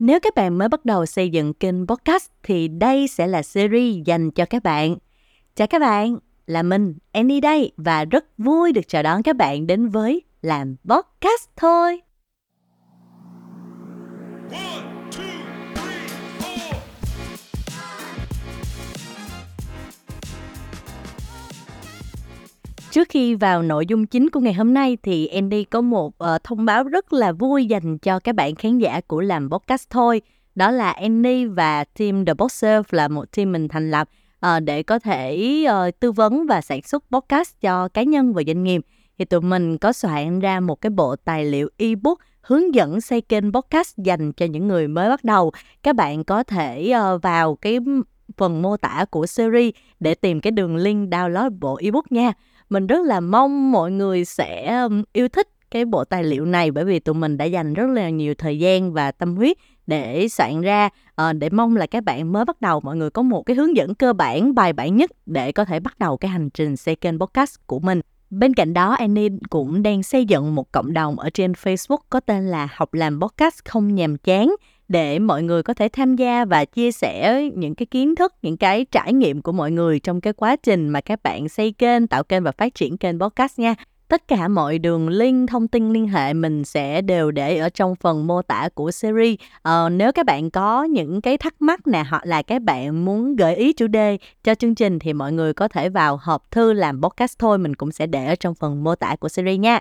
Nếu 0.00 0.20
các 0.20 0.34
bạn 0.34 0.58
mới 0.58 0.68
bắt 0.68 0.84
đầu 0.84 1.06
xây 1.06 1.30
dựng 1.30 1.54
kênh 1.54 1.86
podcast 1.86 2.30
thì 2.42 2.68
đây 2.68 3.08
sẽ 3.08 3.26
là 3.26 3.42
series 3.42 4.04
dành 4.04 4.30
cho 4.30 4.44
các 4.44 4.62
bạn. 4.62 4.96
Chào 5.54 5.66
các 5.66 5.78
bạn, 5.78 6.18
là 6.46 6.62
mình, 6.62 6.94
Annie 7.12 7.40
đây 7.40 7.72
và 7.76 8.04
rất 8.04 8.24
vui 8.38 8.72
được 8.72 8.88
chào 8.88 9.02
đón 9.02 9.22
các 9.22 9.36
bạn 9.36 9.66
đến 9.66 9.88
với 9.88 10.22
làm 10.42 10.76
podcast 10.84 11.48
thôi. 11.56 12.00
Trước 22.90 23.08
khi 23.08 23.34
vào 23.34 23.62
nội 23.62 23.86
dung 23.86 24.06
chính 24.06 24.30
của 24.30 24.40
ngày 24.40 24.52
hôm 24.52 24.74
nay 24.74 24.96
thì 25.02 25.26
Andy 25.26 25.64
có 25.64 25.80
một 25.80 26.06
uh, 26.06 26.44
thông 26.44 26.64
báo 26.64 26.84
rất 26.84 27.12
là 27.12 27.32
vui 27.32 27.66
dành 27.66 27.98
cho 27.98 28.18
các 28.18 28.34
bạn 28.34 28.54
khán 28.54 28.78
giả 28.78 29.00
của 29.06 29.20
làm 29.20 29.50
podcast 29.50 29.90
thôi. 29.90 30.22
Đó 30.54 30.70
là 30.70 30.90
Andy 30.90 31.44
và 31.44 31.84
team 31.84 32.24
The 32.24 32.34
Boxer 32.34 32.82
là 32.90 33.08
một 33.08 33.32
team 33.36 33.52
mình 33.52 33.68
thành 33.68 33.90
lập 33.90 34.08
uh, 34.46 34.62
để 34.62 34.82
có 34.82 34.98
thể 34.98 35.64
uh, 35.68 36.00
tư 36.00 36.12
vấn 36.12 36.46
và 36.46 36.60
sản 36.60 36.82
xuất 36.82 37.04
podcast 37.10 37.60
cho 37.60 37.88
cá 37.88 38.02
nhân 38.02 38.32
và 38.32 38.42
doanh 38.46 38.64
nghiệp. 38.64 38.80
Thì 39.18 39.24
tụi 39.24 39.40
mình 39.40 39.78
có 39.78 39.92
soạn 39.92 40.40
ra 40.40 40.60
một 40.60 40.80
cái 40.80 40.90
bộ 40.90 41.16
tài 41.16 41.44
liệu 41.44 41.68
ebook 41.76 42.18
hướng 42.42 42.74
dẫn 42.74 43.00
xây 43.00 43.20
kênh 43.20 43.52
podcast 43.52 43.96
dành 43.96 44.32
cho 44.32 44.46
những 44.46 44.68
người 44.68 44.88
mới 44.88 45.08
bắt 45.08 45.24
đầu. 45.24 45.52
Các 45.82 45.96
bạn 45.96 46.24
có 46.24 46.42
thể 46.42 46.92
uh, 47.14 47.22
vào 47.22 47.54
cái 47.54 47.78
phần 48.36 48.62
mô 48.62 48.76
tả 48.76 49.04
của 49.10 49.26
series 49.26 49.74
để 50.00 50.14
tìm 50.14 50.40
cái 50.40 50.50
đường 50.50 50.76
link 50.76 51.08
download 51.12 51.58
bộ 51.60 51.78
ebook 51.82 52.12
nha 52.12 52.32
mình 52.70 52.86
rất 52.86 53.04
là 53.04 53.20
mong 53.20 53.72
mọi 53.72 53.90
người 53.90 54.24
sẽ 54.24 54.80
um, 54.82 55.02
yêu 55.12 55.28
thích 55.28 55.48
cái 55.70 55.84
bộ 55.84 56.04
tài 56.04 56.24
liệu 56.24 56.44
này 56.44 56.70
bởi 56.70 56.84
vì 56.84 56.98
tụi 56.98 57.14
mình 57.14 57.36
đã 57.36 57.44
dành 57.44 57.74
rất 57.74 57.86
là 57.86 58.10
nhiều 58.10 58.34
thời 58.34 58.58
gian 58.58 58.92
và 58.92 59.12
tâm 59.12 59.36
huyết 59.36 59.56
để 59.86 60.28
soạn 60.28 60.60
ra. 60.60 60.88
Ờ, 61.14 61.32
để 61.32 61.50
mong 61.50 61.76
là 61.76 61.86
các 61.86 62.04
bạn 62.04 62.32
mới 62.32 62.44
bắt 62.44 62.60
đầu 62.60 62.80
mọi 62.80 62.96
người 62.96 63.10
có 63.10 63.22
một 63.22 63.42
cái 63.42 63.56
hướng 63.56 63.76
dẫn 63.76 63.94
cơ 63.94 64.12
bản 64.12 64.54
bài 64.54 64.72
bản 64.72 64.96
nhất 64.96 65.10
để 65.26 65.52
có 65.52 65.64
thể 65.64 65.80
bắt 65.80 65.98
đầu 65.98 66.16
cái 66.16 66.28
hành 66.28 66.50
trình 66.50 66.76
xây 66.76 66.96
kênh 66.96 67.18
podcast 67.18 67.56
của 67.66 67.78
mình. 67.78 68.00
Bên 68.30 68.54
cạnh 68.54 68.74
đó, 68.74 68.94
Annie 68.98 69.28
cũng 69.50 69.82
đang 69.82 70.02
xây 70.02 70.24
dựng 70.24 70.54
một 70.54 70.72
cộng 70.72 70.92
đồng 70.92 71.18
ở 71.18 71.30
trên 71.30 71.52
Facebook 71.52 71.98
có 72.10 72.20
tên 72.20 72.46
là 72.46 72.68
Học 72.74 72.94
làm 72.94 73.20
podcast 73.20 73.64
không 73.64 73.94
nhàm 73.94 74.16
chán 74.16 74.54
để 74.90 75.18
mọi 75.18 75.42
người 75.42 75.62
có 75.62 75.74
thể 75.74 75.88
tham 75.88 76.16
gia 76.16 76.44
và 76.44 76.64
chia 76.64 76.92
sẻ 76.92 77.42
những 77.54 77.74
cái 77.74 77.86
kiến 77.86 78.14
thức, 78.14 78.34
những 78.42 78.56
cái 78.56 78.84
trải 78.84 79.12
nghiệm 79.12 79.42
của 79.42 79.52
mọi 79.52 79.70
người 79.70 80.00
trong 80.00 80.20
cái 80.20 80.32
quá 80.32 80.56
trình 80.56 80.88
mà 80.88 81.00
các 81.00 81.22
bạn 81.22 81.48
xây 81.48 81.72
kênh, 81.72 82.06
tạo 82.06 82.24
kênh 82.24 82.42
và 82.42 82.52
phát 82.58 82.74
triển 82.74 82.96
kênh 82.96 83.20
podcast 83.20 83.58
nha. 83.58 83.74
Tất 84.08 84.28
cả 84.28 84.48
mọi 84.48 84.78
đường 84.78 85.08
link, 85.08 85.50
thông 85.50 85.68
tin 85.68 85.92
liên 85.92 86.08
hệ 86.08 86.32
mình 86.32 86.64
sẽ 86.64 87.02
đều 87.02 87.30
để 87.30 87.58
ở 87.58 87.68
trong 87.68 87.94
phần 87.94 88.26
mô 88.26 88.42
tả 88.42 88.68
của 88.74 88.90
series. 88.90 89.38
Ờ, 89.62 89.88
nếu 89.88 90.12
các 90.12 90.26
bạn 90.26 90.50
có 90.50 90.84
những 90.84 91.20
cái 91.20 91.36
thắc 91.36 91.62
mắc 91.62 91.86
nè 91.86 92.04
hoặc 92.10 92.22
là 92.26 92.42
các 92.42 92.62
bạn 92.62 93.04
muốn 93.04 93.36
gợi 93.36 93.56
ý 93.56 93.72
chủ 93.72 93.86
đề 93.86 94.18
cho 94.44 94.54
chương 94.54 94.74
trình 94.74 94.98
thì 94.98 95.12
mọi 95.12 95.32
người 95.32 95.52
có 95.52 95.68
thể 95.68 95.88
vào 95.88 96.20
hộp 96.22 96.50
thư 96.50 96.72
làm 96.72 97.02
podcast 97.02 97.38
thôi. 97.38 97.58
Mình 97.58 97.74
cũng 97.74 97.92
sẽ 97.92 98.06
để 98.06 98.26
ở 98.26 98.34
trong 98.34 98.54
phần 98.54 98.84
mô 98.84 98.94
tả 98.94 99.16
của 99.20 99.28
series 99.28 99.60
nha. 99.60 99.80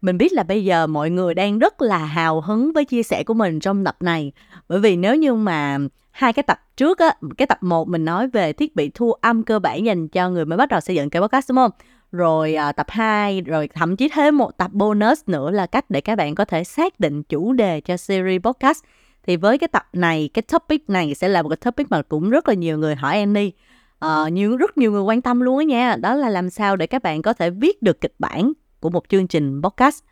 Mình 0.00 0.18
biết 0.18 0.32
là 0.32 0.42
bây 0.42 0.64
giờ 0.64 0.86
mọi 0.86 1.10
người 1.10 1.34
đang 1.34 1.58
rất 1.58 1.82
là 1.82 1.98
hào 1.98 2.40
hứng 2.40 2.72
với 2.72 2.84
chia 2.84 3.02
sẻ 3.02 3.24
của 3.24 3.34
mình 3.34 3.60
trong 3.60 3.84
tập 3.84 3.96
này. 4.00 4.32
Bởi 4.68 4.80
vì 4.80 4.96
nếu 4.96 5.16
như 5.16 5.34
mà 5.34 5.78
hai 6.10 6.32
cái 6.32 6.42
tập 6.42 6.60
trước 6.76 6.98
á 6.98 7.14
cái 7.36 7.46
tập 7.46 7.58
1 7.60 7.88
mình 7.88 8.04
nói 8.04 8.28
về 8.28 8.52
thiết 8.52 8.76
bị 8.76 8.90
thu 8.94 9.12
âm 9.12 9.42
cơ 9.42 9.58
bản 9.58 9.84
dành 9.84 10.08
cho 10.08 10.30
người 10.30 10.44
mới 10.44 10.56
bắt 10.56 10.68
đầu 10.68 10.80
xây 10.80 10.96
dựng 10.96 11.10
kênh 11.10 11.22
podcast 11.22 11.48
đúng 11.48 11.56
không? 11.56 11.70
Rồi 12.12 12.54
à, 12.54 12.72
tập 12.72 12.86
2 12.88 13.40
rồi 13.40 13.68
thậm 13.68 13.96
chí 13.96 14.08
thêm 14.08 14.38
một 14.38 14.56
tập 14.56 14.70
bonus 14.72 15.20
nữa 15.26 15.50
là 15.50 15.66
cách 15.66 15.90
để 15.90 16.00
các 16.00 16.16
bạn 16.16 16.34
có 16.34 16.44
thể 16.44 16.64
xác 16.64 17.00
định 17.00 17.22
chủ 17.22 17.52
đề 17.52 17.80
cho 17.80 17.96
series 17.96 18.42
podcast. 18.42 18.84
Thì 19.26 19.36
với 19.36 19.58
cái 19.58 19.68
tập 19.68 19.88
này 19.92 20.30
cái 20.34 20.42
topic 20.42 20.90
này 20.90 21.14
sẽ 21.14 21.28
là 21.28 21.42
một 21.42 21.48
cái 21.48 21.56
topic 21.56 21.90
mà 21.90 22.02
cũng 22.02 22.30
rất 22.30 22.48
là 22.48 22.54
nhiều 22.54 22.78
người 22.78 22.94
hỏi 22.94 23.18
Annie 23.18 23.46
uh, 23.46 23.52
ờ, 23.98 24.28
nhiều 24.28 24.56
rất 24.56 24.78
nhiều 24.78 24.92
người 24.92 25.02
quan 25.02 25.22
tâm 25.22 25.40
luôn 25.40 25.58
á 25.58 25.64
nha. 25.64 25.96
Đó 25.96 26.14
là 26.14 26.28
làm 26.28 26.50
sao 26.50 26.76
để 26.76 26.86
các 26.86 27.02
bạn 27.02 27.22
có 27.22 27.32
thể 27.32 27.50
viết 27.50 27.82
được 27.82 28.00
kịch 28.00 28.14
bản 28.18 28.52
của 28.80 28.90
một 28.90 29.08
chương 29.08 29.26
trình 29.26 29.62
podcast. 29.62 30.04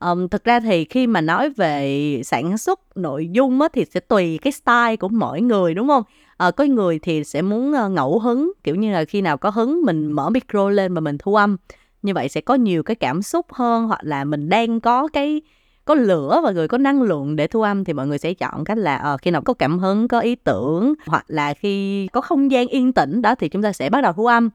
Um, 0.00 0.28
thực 0.28 0.44
ra 0.44 0.60
thì 0.60 0.84
khi 0.84 1.06
mà 1.06 1.20
nói 1.20 1.50
về 1.50 2.20
sản 2.24 2.58
xuất 2.58 2.96
nội 2.96 3.28
dung 3.32 3.60
á, 3.60 3.68
thì 3.72 3.84
sẽ 3.84 4.00
tùy 4.00 4.38
cái 4.42 4.52
style 4.52 4.96
của 4.96 5.08
mỗi 5.08 5.40
người 5.40 5.74
đúng 5.74 5.88
không? 5.88 6.02
À, 6.36 6.50
có 6.50 6.64
người 6.64 6.98
thì 6.98 7.24
sẽ 7.24 7.42
muốn 7.42 7.74
uh, 7.84 7.90
ngẫu 7.90 8.18
hứng 8.18 8.52
kiểu 8.64 8.74
như 8.74 8.92
là 8.92 9.04
khi 9.04 9.20
nào 9.20 9.36
có 9.36 9.50
hứng 9.50 9.82
mình 9.84 10.12
mở 10.12 10.30
micro 10.30 10.70
lên 10.70 10.94
và 10.94 11.00
mình 11.00 11.18
thu 11.18 11.34
âm. 11.34 11.56
Như 12.02 12.14
vậy 12.14 12.28
sẽ 12.28 12.40
có 12.40 12.54
nhiều 12.54 12.82
cái 12.82 12.94
cảm 12.94 13.22
xúc 13.22 13.46
hơn 13.52 13.86
hoặc 13.86 14.00
là 14.02 14.24
mình 14.24 14.48
đang 14.48 14.80
có 14.80 15.08
cái 15.08 15.40
có 15.84 15.94
lửa 15.94 16.40
và 16.44 16.50
người 16.50 16.68
có 16.68 16.78
năng 16.78 17.02
lượng 17.02 17.36
để 17.36 17.46
thu 17.46 17.62
âm 17.62 17.84
thì 17.84 17.92
mọi 17.92 18.06
người 18.06 18.18
sẽ 18.18 18.34
chọn 18.34 18.64
cách 18.64 18.78
là 18.78 19.12
uh, 19.14 19.20
khi 19.20 19.30
nào 19.30 19.42
có 19.42 19.54
cảm 19.54 19.78
hứng 19.78 20.08
có 20.08 20.20
ý 20.20 20.34
tưởng 20.34 20.94
hoặc 21.06 21.24
là 21.28 21.54
khi 21.54 22.06
có 22.06 22.20
không 22.20 22.50
gian 22.50 22.66
yên 22.68 22.92
tĩnh 22.92 23.22
đó 23.22 23.34
thì 23.34 23.48
chúng 23.48 23.62
ta 23.62 23.72
sẽ 23.72 23.90
bắt 23.90 24.00
đầu 24.00 24.12
thu 24.12 24.26
âm. 24.26 24.50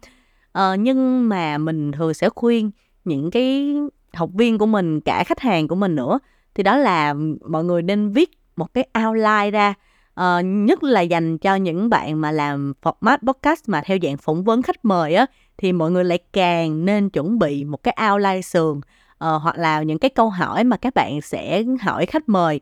Uh, 0.58 0.80
nhưng 0.80 1.30
mà 1.30 1.58
mình 1.58 1.92
thường 1.92 2.14
sẽ 2.14 2.30
khuyên 2.30 2.72
những 3.09 3.31
cái 3.31 3.75
học 4.14 4.30
viên 4.34 4.58
của 4.58 4.66
mình 4.66 5.02
cả 5.02 5.24
khách 5.24 5.40
hàng 5.40 5.68
của 5.68 5.75
mình 5.75 5.96
nữa. 5.96 6.20
Thì 6.56 6.64
đó 6.64 6.78
là 6.78 7.16
mọi 7.50 7.64
người 7.64 7.81
nên 7.81 8.12
viết 8.12 8.31
một 8.56 8.74
cái 8.74 8.88
outline 9.06 9.52
ra 9.52 9.74
uh, 10.20 10.46
nhất 10.46 10.84
là 10.84 11.02
dành 11.02 11.38
cho 11.38 11.56
những 11.56 11.90
bạn 11.90 12.22
mà 12.22 12.31
làm 12.31 12.74
format 12.84 13.18
podcast 13.28 13.64
mà 13.68 13.81
theo 13.86 13.98
dạng 14.02 14.18
phỏng 14.18 14.44
vấn 14.44 14.62
khách 14.62 14.86
mời 14.86 15.16
á 15.16 15.25
thì 15.58 15.72
mọi 15.72 15.92
người 15.92 16.03
lại 16.03 16.19
càng 16.34 16.86
nên 16.86 17.09
chuẩn 17.09 17.40
bị 17.40 17.64
một 17.64 17.84
cái 17.84 17.98
outline 18.12 18.42
sườn 18.42 18.78
uh, 18.78 18.81
hoặc 19.19 19.58
là 19.58 19.84
những 19.84 20.00
cái 20.00 20.09
câu 20.09 20.30
hỏi 20.30 20.64
mà 20.64 20.78
các 20.78 20.94
bạn 20.94 21.22
sẽ 21.22 21.64
hỏi 21.81 22.06
khách 22.06 22.30
mời. 22.30 22.59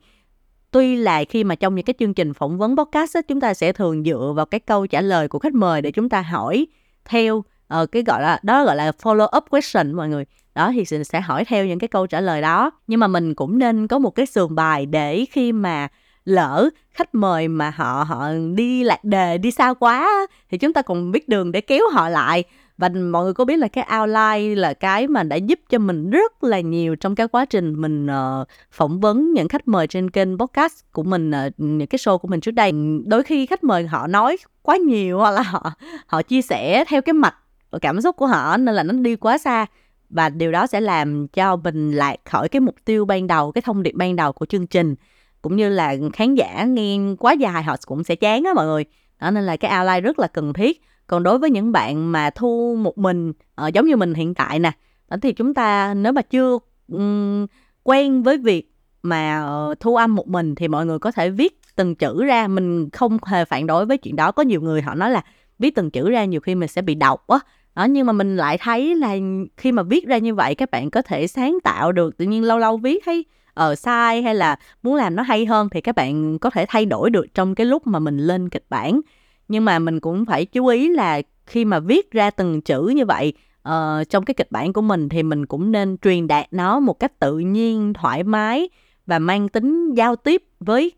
Tuy 0.72 0.96
là 0.96 1.24
khi 1.30 1.44
mà 1.44 1.56
trong 1.56 1.76
những 1.76 1.86
cái 1.86 1.94
chương 2.00 2.14
trình 2.14 2.34
phỏng 2.34 2.58
vấn 2.58 2.78
podcast 2.78 3.16
á, 3.16 3.22
chúng 3.28 3.42
ta 3.42 3.54
sẽ 3.54 3.74
thường 3.74 4.04
dựa 4.04 4.34
vào 4.36 4.46
cái 4.46 4.60
câu 4.60 4.88
trả 4.88 5.02
lời 5.02 5.28
của 5.28 5.40
khách 5.40 5.54
mời 5.54 5.82
để 5.82 5.92
chúng 5.92 6.10
ta 6.10 6.22
hỏi 6.22 6.68
theo 7.06 7.44
ờ, 7.68 7.86
cái 7.86 8.04
gọi 8.04 8.22
là 8.22 8.40
đó 8.44 8.66
gọi 8.66 8.76
là 8.76 8.92
follow 9.02 9.38
up 9.38 9.44
question 9.50 9.94
mọi 9.94 10.10
người. 10.10 10.26
Đó 10.56 10.72
thì 10.74 10.84
mình 10.92 11.04
sẽ 11.04 11.22
hỏi 11.22 11.46
theo 11.46 11.66
những 11.66 11.80
cái 11.80 11.88
câu 11.88 12.08
trả 12.08 12.22
lời 12.22 12.42
đó. 12.42 12.72
Nhưng 12.88 13.00
mà 13.00 13.08
mình 13.08 13.36
cũng 13.36 13.60
nên 13.60 13.88
có 13.88 14.00
một 14.00 14.10
cái 14.10 14.26
sườn 14.26 14.56
bài 14.56 14.86
để 14.86 15.26
khi 15.32 15.52
mà 15.52 15.88
lỡ 16.26 16.70
khách 16.92 17.16
mời 17.16 17.48
mà 17.48 17.70
họ 17.70 18.06
họ 18.08 18.30
đi 18.56 18.84
lạc 18.84 19.04
đề 19.04 19.38
đi 19.38 19.52
xa 19.52 19.74
quá 19.74 20.28
thì 20.52 20.58
chúng 20.58 20.74
ta 20.74 20.82
còn 20.82 21.12
biết 21.12 21.30
đường 21.30 21.52
để 21.52 21.62
kéo 21.62 21.90
họ 21.92 22.10
lại. 22.10 22.44
Và 22.78 22.90
mọi 22.90 23.24
người 23.24 23.34
có 23.34 23.46
biết 23.46 23.58
là 23.58 23.68
cái 23.68 23.88
outline 24.00 24.56
là 24.56 24.74
cái 24.74 25.08
mà 25.08 25.24
đã 25.24 25.36
giúp 25.36 25.60
cho 25.70 25.80
mình 25.80 26.10
rất 26.10 26.44
là 26.44 26.60
nhiều 26.60 26.96
trong 26.96 27.16
cái 27.16 27.28
quá 27.28 27.46
trình 27.46 27.82
mình 27.82 28.06
uh, 28.06 28.48
phỏng 28.72 29.00
vấn 29.00 29.34
những 29.34 29.48
khách 29.48 29.68
mời 29.68 29.88
trên 29.88 30.10
kênh 30.10 30.38
podcast 30.38 30.74
của 30.92 31.04
mình 31.04 31.32
uh, 31.32 31.54
những 31.58 31.88
cái 31.88 31.98
show 31.98 32.18
của 32.18 32.28
mình 32.28 32.42
trước 32.42 32.52
đây. 32.52 32.72
Đôi 33.06 33.24
khi 33.24 33.46
khách 33.46 33.64
mời 33.64 33.88
họ 33.88 34.08
nói 34.08 34.38
quá 34.62 34.78
nhiều 34.78 35.18
hoặc 35.18 35.32
là 35.32 35.42
họ 35.42 35.72
họ 36.08 36.22
chia 36.22 36.42
sẻ 36.42 36.84
theo 36.88 37.02
cái 37.02 37.14
mạch 37.14 37.36
cảm 37.82 38.02
xúc 38.02 38.16
của 38.16 38.28
họ 38.28 38.58
nên 38.58 38.76
là 38.76 38.84
nó 38.84 38.94
đi 38.94 39.16
quá 39.16 39.38
xa. 39.38 39.66
Và 40.10 40.30
điều 40.30 40.52
đó 40.52 40.68
sẽ 40.68 40.82
làm 40.82 41.28
cho 41.28 41.56
mình 41.56 41.92
lạc 41.92 42.16
khỏi 42.26 42.50
cái 42.50 42.60
mục 42.60 42.76
tiêu 42.86 43.06
ban 43.06 43.28
đầu 43.28 43.52
cái 43.52 43.62
thông 43.62 43.84
điệp 43.84 43.94
ban 43.96 44.16
đầu 44.16 44.32
của 44.32 44.46
chương 44.46 44.68
trình. 44.68 44.96
Cũng 45.42 45.56
như 45.56 45.70
là 45.70 45.96
khán 46.14 46.36
giả 46.36 46.64
nghe 46.64 46.98
quá 47.20 47.34
dài 47.34 47.64
họ 47.64 47.76
cũng 47.86 48.04
sẽ 48.04 48.16
chán 48.16 48.44
á 48.44 48.54
mọi 48.56 48.66
người. 48.66 48.86
Đó 49.22 49.32
nên 49.32 49.44
là 49.44 49.58
cái 49.58 49.80
outline 49.80 50.02
rất 50.02 50.20
là 50.20 50.28
cần 50.28 50.54
thiết. 50.54 50.82
Còn 51.08 51.24
đối 51.24 51.38
với 51.38 51.50
những 51.50 51.72
bạn 51.72 52.12
mà 52.12 52.30
thu 52.30 52.78
một 52.80 52.98
mình 52.98 53.34
uh, 53.62 53.74
giống 53.74 53.86
như 53.86 53.96
mình 53.96 54.14
hiện 54.14 54.34
tại 54.34 54.60
nè 54.60 54.72
đó 55.10 55.18
thì 55.22 55.34
chúng 55.34 55.54
ta 55.54 55.94
nếu 55.94 56.14
mà 56.14 56.22
chưa 56.22 56.58
um, 56.88 57.46
quen 57.84 58.24
với 58.24 58.38
việc 58.38 58.72
mà 59.04 59.46
uh, 59.70 59.80
thu 59.80 59.96
âm 59.96 60.16
một 60.16 60.28
mình 60.28 60.56
thì 60.56 60.68
mọi 60.68 60.86
người 60.86 61.00
có 61.00 61.12
thể 61.12 61.30
viết 61.30 61.62
từng 61.76 61.96
chữ 61.96 62.24
ra. 62.24 62.48
Mình 62.48 62.90
không 62.90 63.18
hề 63.26 63.46
phản 63.46 63.68
đối 63.68 63.86
với 63.86 63.98
chuyện 63.98 64.16
đó. 64.16 64.32
Có 64.32 64.44
nhiều 64.44 64.62
người 64.62 64.82
họ 64.82 64.96
nói 64.96 65.12
là 65.12 65.24
viết 65.60 65.76
từng 65.76 65.92
chữ 65.92 66.10
ra 66.10 66.26
nhiều 66.26 66.42
khi 66.42 66.56
mình 66.56 66.70
sẽ 66.70 66.82
bị 66.82 66.96
đọc 66.96 67.28
á. 67.28 67.40
Đó 67.76 67.84
nhưng 67.84 68.06
mà 68.06 68.14
mình 68.14 68.38
lại 68.38 68.58
thấy 68.58 68.96
là 68.96 69.16
khi 69.58 69.72
mà 69.72 69.84
viết 69.84 70.08
ra 70.08 70.18
như 70.18 70.36
vậy 70.36 70.56
các 70.56 70.72
bạn 70.72 70.92
có 70.92 71.02
thể 71.02 71.28
sáng 71.28 71.58
tạo 71.64 71.92
được 71.92 72.18
tự 72.18 72.26
nhiên 72.26 72.44
lâu 72.44 72.58
lâu 72.58 72.78
viết 72.78 73.04
thấy 73.06 73.26
ở 73.54 73.70
ờ, 73.70 73.76
sai 73.76 74.22
hay 74.22 74.36
là 74.36 74.60
muốn 74.84 74.96
làm 74.96 75.16
nó 75.16 75.24
hay 75.24 75.46
hơn 75.46 75.70
thì 75.70 75.82
các 75.82 75.96
bạn 75.96 76.40
có 76.40 76.50
thể 76.50 76.66
thay 76.70 76.86
đổi 76.86 77.10
được 77.10 77.34
trong 77.34 77.56
cái 77.56 77.66
lúc 77.66 77.88
mà 77.88 78.00
mình 78.00 78.18
lên 78.18 78.50
kịch 78.50 78.66
bản. 78.70 79.02
Nhưng 79.48 79.66
mà 79.66 79.80
mình 79.80 80.00
cũng 80.00 80.26
phải 80.26 80.46
chú 80.46 80.68
ý 80.68 80.90
là 80.90 81.22
khi 81.46 81.66
mà 81.66 81.80
viết 81.80 82.12
ra 82.12 82.30
từng 82.30 82.62
chữ 82.62 82.88
như 82.96 83.06
vậy 83.06 83.34
uh, 83.70 84.10
trong 84.10 84.26
cái 84.26 84.34
kịch 84.34 84.52
bản 84.52 84.74
của 84.74 84.82
mình 84.82 85.10
thì 85.10 85.24
mình 85.24 85.46
cũng 85.46 85.72
nên 85.72 85.98
truyền 85.98 86.28
đạt 86.28 86.46
nó 86.52 86.80
một 86.80 87.00
cách 87.00 87.20
tự 87.20 87.38
nhiên 87.38 87.94
thoải 87.94 88.24
mái 88.24 88.70
và 89.06 89.20
mang 89.20 89.50
tính 89.50 89.94
giao 89.94 90.16
tiếp 90.16 90.44
với 90.60 90.92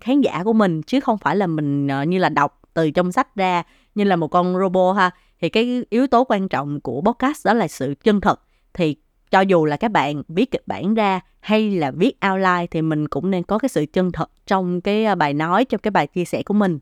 khán 0.00 0.20
giả 0.20 0.44
của 0.44 0.52
mình 0.52 0.82
chứ 0.82 1.00
không 1.00 1.18
phải 1.18 1.36
là 1.36 1.46
mình 1.46 1.86
uh, 1.86 2.08
như 2.08 2.18
là 2.18 2.28
đọc 2.28 2.60
từ 2.74 2.90
trong 2.90 3.12
sách 3.12 3.36
ra 3.36 3.62
như 3.94 4.04
là 4.04 4.16
một 4.16 4.28
con 4.28 4.58
robot 4.58 4.96
ha. 4.96 5.10
Thì 5.40 5.48
cái 5.48 5.84
yếu 5.90 6.06
tố 6.06 6.24
quan 6.28 6.48
trọng 6.48 6.80
của 6.80 7.02
podcast 7.02 7.46
đó 7.46 7.54
là 7.54 7.68
sự 7.68 7.94
chân 8.04 8.20
thật. 8.20 8.40
Thì 8.74 8.96
cho 9.30 9.40
dù 9.40 9.64
là 9.64 9.76
các 9.76 9.90
bạn 9.90 10.22
viết 10.28 10.50
kịch 10.50 10.62
bản 10.66 10.94
ra 10.94 11.20
hay 11.40 11.70
là 11.70 11.90
viết 11.90 12.12
outline 12.30 12.66
thì 12.70 12.82
mình 12.82 13.08
cũng 13.08 13.30
nên 13.30 13.42
có 13.42 13.58
cái 13.58 13.68
sự 13.68 13.86
chân 13.92 14.12
thật 14.12 14.30
trong 14.46 14.80
cái 14.80 15.04
à, 15.04 15.14
bài 15.14 15.34
nói, 15.34 15.64
trong 15.64 15.80
cái 15.80 15.90
bài 15.90 16.06
chia 16.06 16.24
sẻ 16.24 16.42
của 16.42 16.54
mình. 16.54 16.78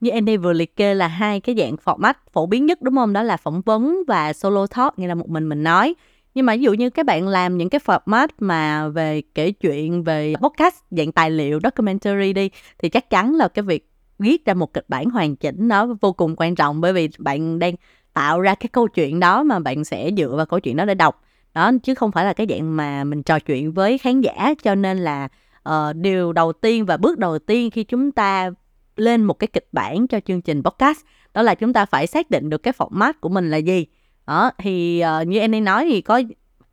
Như 0.00 0.10
Andy 0.10 0.36
vừa 0.36 0.52
liệt 0.52 0.76
kê 0.76 0.94
là 0.94 1.08
hai 1.08 1.40
cái 1.40 1.54
dạng 1.58 1.76
format 1.84 2.14
phổ 2.32 2.46
biến 2.46 2.66
nhất, 2.66 2.82
đúng 2.82 2.94
không? 2.94 3.12
Đó 3.12 3.22
là 3.22 3.36
phỏng 3.36 3.60
vấn 3.60 4.02
và 4.08 4.32
solo 4.32 4.66
talk, 4.66 4.98
nghĩa 4.98 5.06
là 5.06 5.14
một 5.14 5.28
mình 5.28 5.48
mình 5.48 5.62
nói. 5.62 5.94
Nhưng 6.34 6.46
mà 6.46 6.56
ví 6.56 6.62
dụ 6.62 6.72
như 6.72 6.90
các 6.90 7.06
bạn 7.06 7.28
làm 7.28 7.58
những 7.58 7.68
cái 7.68 7.80
format 7.84 8.28
mà 8.38 8.88
về 8.88 9.22
kể 9.34 9.50
chuyện, 9.50 10.04
về 10.04 10.34
podcast, 10.42 10.74
dạng 10.90 11.12
tài 11.12 11.30
liệu, 11.30 11.60
documentary 11.62 12.32
đi, 12.32 12.50
thì 12.78 12.88
chắc 12.88 13.10
chắn 13.10 13.34
là 13.34 13.48
cái 13.48 13.62
việc 13.62 13.91
viết 14.18 14.44
ra 14.44 14.54
một 14.54 14.74
kịch 14.74 14.84
bản 14.88 15.10
hoàn 15.10 15.36
chỉnh 15.36 15.68
nó 15.68 15.86
vô 16.00 16.12
cùng 16.12 16.34
quan 16.36 16.54
trọng 16.54 16.80
bởi 16.80 16.92
vì 16.92 17.08
bạn 17.18 17.58
đang 17.58 17.74
tạo 18.12 18.40
ra 18.40 18.54
cái 18.54 18.68
câu 18.72 18.88
chuyện 18.88 19.20
đó 19.20 19.42
mà 19.42 19.58
bạn 19.58 19.84
sẽ 19.84 20.10
dựa 20.16 20.34
vào 20.36 20.46
câu 20.46 20.60
chuyện 20.60 20.76
đó 20.76 20.84
để 20.84 20.94
đọc. 20.94 21.22
Đó 21.54 21.72
chứ 21.82 21.94
không 21.94 22.12
phải 22.12 22.24
là 22.24 22.32
cái 22.32 22.46
dạng 22.50 22.76
mà 22.76 23.04
mình 23.04 23.22
trò 23.22 23.38
chuyện 23.38 23.72
với 23.72 23.98
khán 23.98 24.20
giả 24.20 24.54
cho 24.62 24.74
nên 24.74 24.98
là 24.98 25.28
uh, 25.68 25.96
điều 25.96 26.32
đầu 26.32 26.52
tiên 26.52 26.86
và 26.86 26.96
bước 26.96 27.18
đầu 27.18 27.38
tiên 27.38 27.70
khi 27.70 27.84
chúng 27.84 28.12
ta 28.12 28.50
lên 28.96 29.24
một 29.24 29.34
cái 29.34 29.48
kịch 29.52 29.68
bản 29.72 30.06
cho 30.06 30.20
chương 30.20 30.42
trình 30.42 30.62
podcast 30.62 31.00
đó 31.34 31.42
là 31.42 31.54
chúng 31.54 31.72
ta 31.72 31.86
phải 31.86 32.06
xác 32.06 32.30
định 32.30 32.50
được 32.50 32.62
cái 32.62 32.74
format 32.78 33.12
của 33.20 33.28
mình 33.28 33.50
là 33.50 33.56
gì. 33.56 33.86
Đó 34.26 34.50
thì 34.58 35.04
uh, 35.22 35.26
như 35.26 35.38
em 35.38 35.64
nói 35.64 35.86
thì 35.90 36.00
có 36.00 36.22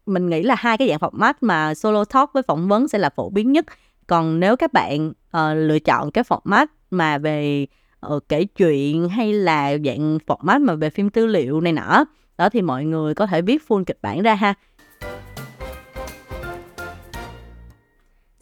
mình 0.06 0.30
nghĩ 0.30 0.44
là 0.44 0.56
hai 0.56 0.78
cái 0.78 0.90
dạng 0.90 1.00
format 1.00 1.34
mà 1.42 1.74
solo 1.74 2.06
talk 2.06 2.34
với 2.34 2.44
phỏng 2.44 2.68
vấn 2.68 2.88
sẽ 2.88 2.98
là 2.98 3.10
phổ 3.10 3.30
biến 3.30 3.52
nhất. 3.52 3.66
Còn 4.08 4.40
nếu 4.40 4.56
các 4.56 4.74
bạn 4.74 5.10
uh, 5.10 5.56
lựa 5.56 5.80
chọn 5.80 6.12
cái 6.12 6.24
format 6.24 6.68
mà 6.92 7.18
về 7.18 7.68
uh, 8.08 8.30
kể 8.30 8.46
chuyện 8.46 9.10
hay 9.10 9.34
là 9.34 9.78
dạng 9.86 10.18
format 10.28 10.66
mà 10.66 10.76
về 10.76 10.90
phim 10.90 11.10
tư 11.10 11.26
liệu 11.26 11.62
này 11.62 11.74
nọ. 11.74 12.06
Đó 12.38 12.50
thì 12.50 12.62
mọi 12.62 12.86
người 12.86 13.14
có 13.14 13.26
thể 13.26 13.42
viết 13.42 13.64
full 13.68 13.84
kịch 13.84 14.00
bản 14.02 14.22
ra 14.22 14.36
ha. 14.36 14.54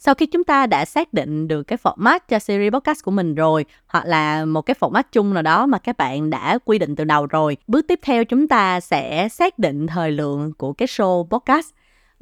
Sau 0.00 0.14
khi 0.14 0.26
chúng 0.26 0.44
ta 0.44 0.66
đã 0.66 0.84
xác 0.84 1.12
định 1.12 1.48
được 1.48 1.62
cái 1.62 1.78
format 1.82 2.20
cho 2.28 2.38
series 2.38 2.72
podcast 2.72 3.04
của 3.04 3.10
mình 3.10 3.34
rồi 3.34 3.64
hoặc 3.86 4.06
là 4.06 4.44
một 4.44 4.62
cái 4.62 4.76
format 4.80 5.02
chung 5.12 5.34
nào 5.34 5.42
đó 5.42 5.66
mà 5.66 5.78
các 5.78 5.98
bạn 5.98 6.30
đã 6.30 6.58
quy 6.64 6.78
định 6.78 6.96
từ 6.96 7.04
đầu 7.04 7.26
rồi 7.26 7.56
bước 7.66 7.86
tiếp 7.88 7.98
theo 8.02 8.24
chúng 8.24 8.48
ta 8.48 8.80
sẽ 8.80 9.28
xác 9.28 9.58
định 9.58 9.86
thời 9.86 10.12
lượng 10.12 10.52
của 10.58 10.72
cái 10.72 10.88
show 10.88 11.26
podcast. 11.28 11.68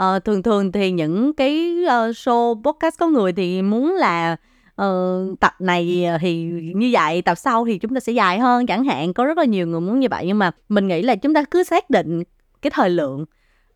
Uh, 0.02 0.24
thường 0.24 0.42
thường 0.42 0.72
thì 0.72 0.90
những 0.90 1.34
cái 1.34 1.76
uh, 1.84 2.16
show 2.16 2.62
podcast 2.62 2.98
có 2.98 3.06
người 3.06 3.32
thì 3.32 3.62
muốn 3.62 3.94
là 3.94 4.36
uh, 4.82 5.40
tập 5.40 5.52
này 5.58 6.06
thì 6.20 6.42
như 6.74 6.90
vậy 6.92 7.22
tập 7.22 7.34
sau 7.34 7.64
thì 7.64 7.78
chúng 7.78 7.94
ta 7.94 8.00
sẽ 8.00 8.12
dài 8.12 8.38
hơn 8.38 8.66
chẳng 8.66 8.84
hạn 8.84 9.14
có 9.14 9.24
rất 9.24 9.38
là 9.38 9.44
nhiều 9.44 9.66
người 9.66 9.80
muốn 9.80 10.00
như 10.00 10.08
vậy. 10.10 10.24
Nhưng 10.26 10.38
mà 10.38 10.50
mình 10.68 10.88
nghĩ 10.88 11.02
là 11.02 11.16
chúng 11.16 11.34
ta 11.34 11.44
cứ 11.50 11.64
xác 11.64 11.90
định 11.90 12.22
cái 12.62 12.70
thời 12.70 12.90
lượng 12.90 13.24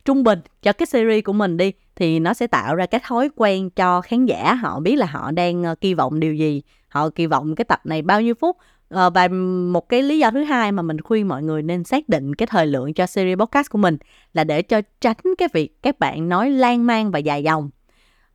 trung 0.05 0.25
bình 0.25 0.39
cho 0.63 0.73
cái 0.73 0.87
series 0.87 1.25
của 1.25 1.33
mình 1.33 1.57
đi 1.57 1.73
thì 1.97 2.19
nó 2.19 2.35
sẽ 2.35 2.47
tạo 2.47 2.75
ra 2.75 2.87
cái 2.87 3.01
thói 3.05 3.31
quen 3.37 3.71
cho 3.71 4.01
khán 4.01 4.27
giả. 4.27 4.55
Họ 4.55 4.81
biết 4.81 4.97
là 4.97 5.07
họ 5.07 5.31
đang 5.31 5.63
ờ, 5.63 5.75
kỳ 5.75 5.95
vọng 5.95 6.21
điều 6.21 6.35
gì 6.35 6.63
họ 6.89 7.11
kỳ 7.11 7.27
vọng 7.27 7.55
cái 7.55 7.65
tập 7.65 7.81
này 7.85 8.03
bao 8.03 8.23
nhiêu 8.23 8.35
phút. 8.35 8.57
Ờ, 8.89 9.11
và 9.11 9.29
một 9.73 9.89
cái 9.89 10.03
lý 10.03 10.19
do 10.19 10.31
thứ 10.31 10.45
hai 10.45 10.73
mà 10.73 10.83
mình 10.83 11.01
khuyên 11.01 11.29
mọi 11.29 11.43
người 11.43 11.63
nên 11.63 11.85
xác 11.85 12.09
định 12.09 12.35
cái 12.35 12.47
thời 12.47 12.67
lượng 12.67 12.95
cho 12.95 13.07
series 13.07 13.39
podcast 13.39 13.71
của 13.71 13.79
mình 13.79 13.97
là 14.33 14.45
để 14.45 14.63
cho 14.63 14.81
tránh 15.01 15.17
cái 15.39 15.49
việc 15.53 15.83
các 15.83 15.99
bạn 15.99 16.29
nói 16.29 16.51
lan 16.51 16.87
man 16.87 17.11
và 17.11 17.19
dài 17.19 17.43
dòng 17.43 17.71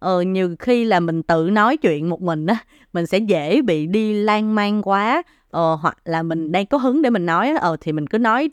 ờ, 0.05 0.21
nhiều 0.21 0.55
khi 0.59 0.83
là 0.83 0.99
mình 0.99 1.23
tự 1.23 1.49
nói 1.51 1.77
chuyện 1.77 2.09
một 2.09 2.21
mình 2.21 2.45
á 2.45 2.57
mình 2.93 3.05
sẽ 3.05 3.17
dễ 3.17 3.61
bị 3.61 3.87
đi 3.87 4.13
lan 4.13 4.55
man 4.55 4.81
quá. 4.81 5.23
Ờ, 5.51 5.75
hoặc 5.75 5.97
là 6.05 6.23
mình 6.23 6.51
đang 6.51 6.65
có 6.65 6.77
hứng 6.77 7.01
để 7.01 7.09
mình 7.09 7.25
nói 7.25 7.53
ờ 7.61 7.77
thì 7.81 7.91
mình 7.91 8.07
cứ 8.07 8.17
nói 8.17 8.49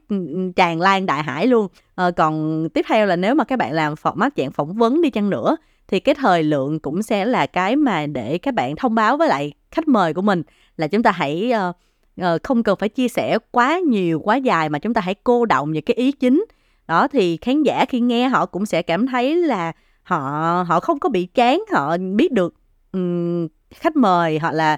tràn 0.57 0.81
lan 0.81 1.07
đại 1.07 1.23
hải 1.23 1.47
luôn. 1.47 1.69
Ờ, 1.95 2.11
còn 2.11 2.69
tiếp 2.75 2.85
theo 2.89 3.07
là 3.07 3.17
nếu 3.17 3.35
mà 3.35 3.45
các 3.45 3.59
bạn 3.59 3.73
làm 3.73 3.95
format 3.95 4.31
dạng 4.37 4.51
phỏng 4.51 4.75
vấn 4.75 5.03
đi 5.03 5.11
chăng 5.11 5.31
nữa 5.31 5.57
thì 5.89 6.01
cái 6.01 6.15
thời 6.15 6.43
lượng 6.43 6.81
cũng 6.81 7.03
sẽ 7.03 7.25
là 7.25 7.47
cái 7.47 7.77
mà 7.77 8.07
để 8.07 8.39
các 8.39 8.55
bạn 8.55 8.77
thông 8.77 8.95
báo 8.95 9.17
với 9.17 9.29
lại 9.29 9.53
khách 9.71 9.89
mời 9.89 10.15
của 10.15 10.23
mình. 10.23 10.43
Là 10.77 10.87
chúng 10.87 11.03
ta 11.03 11.11
hãy 11.11 11.53
uh, 11.69 11.77
uh, 12.21 12.43
không 12.43 12.63
cần 12.63 12.79
phải 12.79 12.89
chia 12.89 13.09
sẻ 13.09 13.39
quá 13.51 13.79
nhiều 13.79 14.21
quá 14.21 14.37
dài 14.37 14.69
mà 14.69 14.79
chúng 14.79 14.95
ta 14.95 15.01
hãy 15.01 15.15
cô 15.25 15.47
động 15.47 15.73
những 15.73 15.85
cái 15.85 15.95
ý 15.95 16.13
chính. 16.13 16.45
Đó 16.89 17.09
thì 17.09 17.37
khán 17.37 17.63
giả 17.63 17.85
khi 17.85 18.01
nghe 18.01 18.29
họ 18.29 18.47
cũng 18.47 18.67
sẽ 18.67 18.83
cảm 18.83 19.07
thấy 19.07 19.37
là 19.37 19.73
họ 20.03 20.65
họ 20.69 20.81
không 20.81 20.99
có 20.99 21.09
bị 21.09 21.27
chán 21.27 21.65
họ 21.73 21.97
biết 22.17 22.33
được 22.33 22.55
um, 22.93 23.49
khách 23.71 23.97
mời 23.97 24.39
hoặc 24.39 24.53
là 24.53 24.77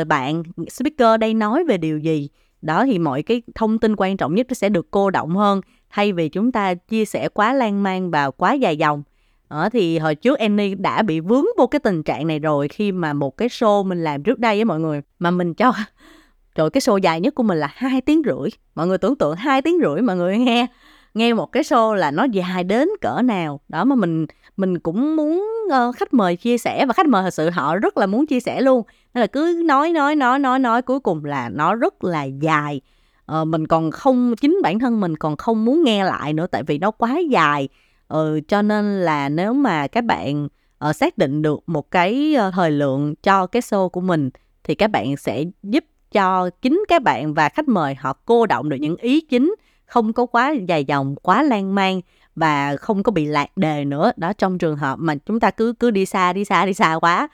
uh, 0.00 0.06
bạn 0.06 0.42
speaker 0.70 1.20
đây 1.20 1.34
nói 1.34 1.64
về 1.64 1.78
điều 1.78 1.98
gì. 1.98 2.28
Đó 2.62 2.84
thì 2.84 2.98
mọi 2.98 3.22
cái 3.22 3.42
thông 3.54 3.78
tin 3.78 3.94
quan 3.96 4.16
trọng 4.16 4.34
nhất 4.34 4.46
nó 4.48 4.54
sẽ 4.54 4.68
được 4.68 4.90
cô 4.90 5.10
động 5.10 5.36
hơn 5.36 5.60
thay 5.90 6.12
vì 6.12 6.28
chúng 6.28 6.52
ta 6.52 6.74
chia 6.74 7.04
sẻ 7.04 7.28
quá 7.28 7.52
lan 7.52 7.82
man 7.82 8.10
và 8.10 8.30
quá 8.30 8.52
dài 8.52 8.76
dòng. 8.76 9.02
Ở 9.48 9.68
thì 9.68 9.98
hồi 9.98 10.14
trước 10.14 10.38
Annie 10.38 10.74
đã 10.74 11.02
bị 11.02 11.20
vướng 11.20 11.44
vô 11.58 11.66
cái 11.66 11.78
tình 11.78 12.02
trạng 12.02 12.26
này 12.26 12.38
rồi 12.38 12.68
khi 12.68 12.92
mà 12.92 13.12
một 13.12 13.36
cái 13.36 13.48
show 13.48 13.84
mình 13.84 14.04
làm 14.04 14.22
trước 14.22 14.38
đây 14.38 14.56
với 14.56 14.64
mọi 14.64 14.80
người 14.80 15.00
mà 15.18 15.30
mình 15.30 15.54
cho 15.54 15.72
rồi 16.56 16.70
cái 16.70 16.80
show 16.80 16.98
dài 16.98 17.20
nhất 17.20 17.34
của 17.34 17.42
mình 17.42 17.58
là 17.58 17.68
hai 17.74 18.00
tiếng 18.00 18.22
rưỡi. 18.24 18.50
Mọi 18.74 18.86
người 18.86 18.98
tưởng 18.98 19.16
tượng 19.16 19.36
hai 19.36 19.62
tiếng 19.62 19.78
rưỡi 19.82 20.02
mọi 20.02 20.16
người 20.16 20.38
nghe 20.38 20.66
nghe 21.16 21.34
một 21.34 21.52
cái 21.52 21.62
show 21.62 21.94
là 21.94 22.10
nó 22.10 22.24
dài 22.24 22.64
đến 22.64 22.88
cỡ 23.00 23.22
nào. 23.22 23.60
Đó 23.68 23.84
mà 23.84 23.96
mình 23.96 24.26
mình 24.56 24.78
cũng 24.78 25.16
muốn 25.16 25.44
uh, 25.66 25.96
khách 25.96 26.14
mời 26.14 26.36
chia 26.36 26.58
sẻ 26.58 26.86
và 26.86 26.92
khách 26.92 27.06
mời 27.06 27.22
thật 27.22 27.34
sự 27.34 27.50
họ 27.50 27.76
rất 27.76 27.96
là 27.96 28.06
muốn 28.06 28.26
chia 28.26 28.40
sẻ 28.40 28.60
luôn. 28.60 28.82
Nên 29.14 29.20
là 29.20 29.26
cứ 29.26 29.62
nói 29.64 29.92
nói 29.92 30.16
nói 30.16 30.38
nói 30.38 30.58
nói 30.58 30.82
cuối 30.82 31.00
cùng 31.00 31.24
là 31.24 31.48
nó 31.48 31.74
rất 31.74 32.04
là 32.04 32.24
dài. 32.24 32.80
Uh, 33.40 33.46
mình 33.46 33.66
còn 33.66 33.90
không 33.90 34.34
chính 34.40 34.58
bản 34.62 34.78
thân 34.78 35.00
mình 35.00 35.16
còn 35.16 35.36
không 35.36 35.64
muốn 35.64 35.84
nghe 35.84 36.04
lại 36.04 36.32
nữa 36.32 36.46
tại 36.46 36.62
vì 36.62 36.78
nó 36.78 36.90
quá 36.90 37.18
dài. 37.30 37.68
Ừ, 38.08 38.40
cho 38.48 38.62
nên 38.62 39.00
là 39.00 39.28
nếu 39.28 39.52
mà 39.52 39.86
các 39.86 40.04
bạn 40.04 40.48
uh, 40.88 40.96
xác 40.96 41.18
định 41.18 41.42
được 41.42 41.60
một 41.66 41.90
cái 41.90 42.36
uh, 42.48 42.54
thời 42.54 42.70
lượng 42.70 43.14
cho 43.22 43.46
cái 43.46 43.62
show 43.62 43.88
của 43.88 44.00
mình 44.00 44.30
thì 44.64 44.74
các 44.74 44.90
bạn 44.90 45.16
sẽ 45.16 45.44
giúp 45.62 45.84
cho 46.12 46.50
chính 46.62 46.84
các 46.88 47.02
bạn 47.02 47.34
và 47.34 47.48
khách 47.48 47.68
mời 47.68 47.94
họ 47.94 48.12
cô 48.12 48.46
động 48.46 48.68
được 48.68 48.76
những 48.76 48.96
ý 48.96 49.20
chính 49.20 49.54
không 49.86 50.12
có 50.12 50.26
quá 50.26 50.54
dài 50.68 50.84
dòng 50.84 51.16
quá 51.22 51.42
lan 51.42 51.74
man 51.74 52.00
và 52.36 52.76
không 52.76 53.02
có 53.02 53.12
bị 53.12 53.26
lạc 53.26 53.56
đề 53.56 53.84
nữa. 53.84 54.12
Đó 54.16 54.32
trong 54.32 54.58
trường 54.58 54.76
hợp 54.76 54.98
mà 54.98 55.14
chúng 55.26 55.40
ta 55.40 55.50
cứ 55.50 55.72
cứ 55.80 55.90
đi 55.90 56.06
xa 56.06 56.32
đi 56.32 56.44
xa 56.44 56.66
đi 56.66 56.74
xa 56.74 56.94
quá. 56.94 57.28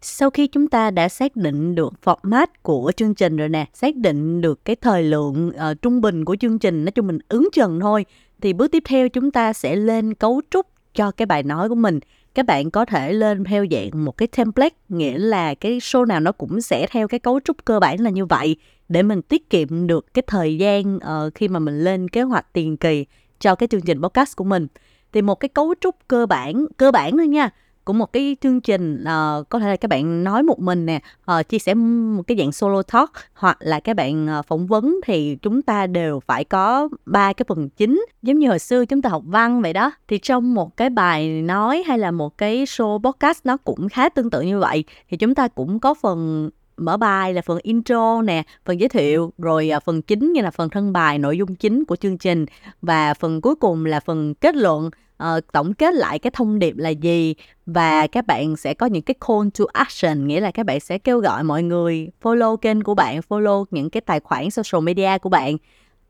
Sau 0.00 0.30
khi 0.30 0.46
chúng 0.46 0.68
ta 0.68 0.90
đã 0.90 1.08
xác 1.08 1.36
định 1.36 1.74
được 1.74 1.92
format 2.04 2.46
của 2.62 2.92
chương 2.96 3.14
trình 3.14 3.36
rồi 3.36 3.48
nè 3.48 3.66
xác 3.74 3.96
định 3.96 4.40
được 4.40 4.64
cái 4.64 4.76
thời 4.76 5.02
lượng 5.02 5.48
uh, 5.48 5.82
trung 5.82 6.00
bình 6.00 6.24
của 6.24 6.36
chương 6.36 6.58
trình 6.58 6.84
nói 6.84 6.92
chung 6.92 7.06
mình 7.06 7.18
ứng 7.28 7.48
chừng 7.52 7.80
thôi 7.80 8.04
thì 8.40 8.52
bước 8.52 8.72
tiếp 8.72 8.82
theo 8.86 9.08
chúng 9.08 9.30
ta 9.30 9.52
sẽ 9.52 9.76
lên 9.76 10.14
cấu 10.14 10.40
trúc 10.50 10.66
cho 10.94 11.10
cái 11.10 11.26
bài 11.26 11.42
nói 11.42 11.68
của 11.68 11.74
mình 11.74 12.00
các 12.34 12.46
bạn 12.46 12.70
có 12.70 12.84
thể 12.84 13.12
lên 13.12 13.44
theo 13.44 13.66
dạng 13.70 14.04
một 14.04 14.16
cái 14.16 14.28
template 14.28 14.76
nghĩa 14.88 15.18
là 15.18 15.54
cái 15.54 15.78
show 15.78 16.04
nào 16.04 16.20
nó 16.20 16.32
cũng 16.32 16.60
sẽ 16.60 16.86
theo 16.90 17.08
cái 17.08 17.20
cấu 17.20 17.40
trúc 17.40 17.64
cơ 17.64 17.80
bản 17.80 18.00
là 18.00 18.10
như 18.10 18.26
vậy 18.26 18.56
để 18.88 19.02
mình 19.02 19.22
tiết 19.22 19.50
kiệm 19.50 19.86
được 19.86 20.14
cái 20.14 20.22
thời 20.26 20.58
gian 20.58 20.96
uh, 20.96 21.34
khi 21.34 21.48
mà 21.48 21.58
mình 21.58 21.84
lên 21.84 22.08
kế 22.08 22.22
hoạch 22.22 22.52
tiền 22.52 22.76
kỳ 22.76 23.06
cho 23.40 23.54
cái 23.54 23.66
chương 23.66 23.80
trình 23.80 24.02
podcast 24.02 24.36
của 24.36 24.44
mình. 24.44 24.66
Thì 25.12 25.22
một 25.22 25.34
cái 25.34 25.48
cấu 25.48 25.74
trúc 25.80 25.96
cơ 26.08 26.26
bản 26.26 26.66
cơ 26.76 26.90
bản 26.90 27.16
thôi 27.16 27.28
nha 27.28 27.50
của 27.88 27.94
một 27.94 28.12
cái 28.12 28.36
chương 28.40 28.60
trình 28.60 29.02
uh, 29.02 29.48
có 29.48 29.58
thể 29.58 29.68
là 29.68 29.76
các 29.76 29.88
bạn 29.88 30.24
nói 30.24 30.42
một 30.42 30.60
mình 30.60 30.86
nè 30.86 31.00
uh, 31.32 31.48
chia 31.48 31.58
sẻ 31.58 31.74
một 31.74 32.22
cái 32.26 32.36
dạng 32.38 32.52
solo 32.52 32.82
talk 32.82 33.10
hoặc 33.34 33.56
là 33.60 33.80
các 33.80 33.96
bạn 33.96 34.38
uh, 34.38 34.46
phỏng 34.46 34.66
vấn 34.66 34.96
thì 35.04 35.36
chúng 35.42 35.62
ta 35.62 35.86
đều 35.86 36.20
phải 36.20 36.44
có 36.44 36.88
ba 37.06 37.32
cái 37.32 37.44
phần 37.48 37.68
chính. 37.68 38.04
Giống 38.22 38.38
như 38.38 38.48
hồi 38.48 38.58
xưa 38.58 38.84
chúng 38.84 39.02
ta 39.02 39.10
học 39.10 39.22
văn 39.26 39.62
vậy 39.62 39.72
đó 39.72 39.92
thì 40.08 40.18
trong 40.18 40.54
một 40.54 40.76
cái 40.76 40.90
bài 40.90 41.42
nói 41.42 41.82
hay 41.86 41.98
là 41.98 42.10
một 42.10 42.38
cái 42.38 42.64
show 42.64 42.98
podcast 43.02 43.38
nó 43.44 43.56
cũng 43.56 43.88
khá 43.88 44.08
tương 44.08 44.30
tự 44.30 44.40
như 44.40 44.58
vậy. 44.58 44.84
Thì 45.10 45.16
chúng 45.16 45.34
ta 45.34 45.48
cũng 45.48 45.80
có 45.80 45.94
phần 45.94 46.50
mở 46.76 46.96
bài 46.96 47.34
là 47.34 47.42
phần 47.42 47.58
intro 47.62 48.22
nè 48.22 48.42
phần 48.64 48.80
giới 48.80 48.88
thiệu 48.88 49.32
rồi 49.38 49.70
phần 49.84 50.02
chính 50.02 50.32
như 50.32 50.42
là 50.42 50.50
phần 50.50 50.70
thân 50.70 50.92
bài 50.92 51.18
nội 51.18 51.38
dung 51.38 51.54
chính 51.54 51.84
của 51.84 51.96
chương 51.96 52.18
trình 52.18 52.46
và 52.82 53.14
phần 53.14 53.40
cuối 53.40 53.54
cùng 53.54 53.84
là 53.84 54.00
phần 54.00 54.34
kết 54.34 54.56
luận 54.56 54.90
uh, 55.22 55.52
tổng 55.52 55.74
kết 55.74 55.94
lại 55.94 56.18
cái 56.18 56.30
thông 56.30 56.58
điệp 56.58 56.76
là 56.76 56.88
gì? 56.88 57.34
Và 57.66 58.06
các 58.06 58.26
bạn 58.26 58.56
sẽ 58.56 58.74
có 58.74 58.86
những 58.86 59.02
cái 59.02 59.14
call 59.28 59.48
to 59.58 59.64
action 59.72 60.26
nghĩa 60.26 60.40
là 60.40 60.50
các 60.50 60.66
bạn 60.66 60.80
sẽ 60.80 60.98
kêu 60.98 61.18
gọi 61.18 61.42
mọi 61.42 61.62
người 61.62 62.10
follow 62.22 62.56
kênh 62.56 62.82
của 62.82 62.94
bạn 62.94 63.20
follow 63.28 63.64
những 63.70 63.90
cái 63.90 64.00
tài 64.00 64.20
khoản 64.20 64.50
social 64.50 64.82
media 64.82 65.18
của 65.18 65.28
bạn. 65.28 65.56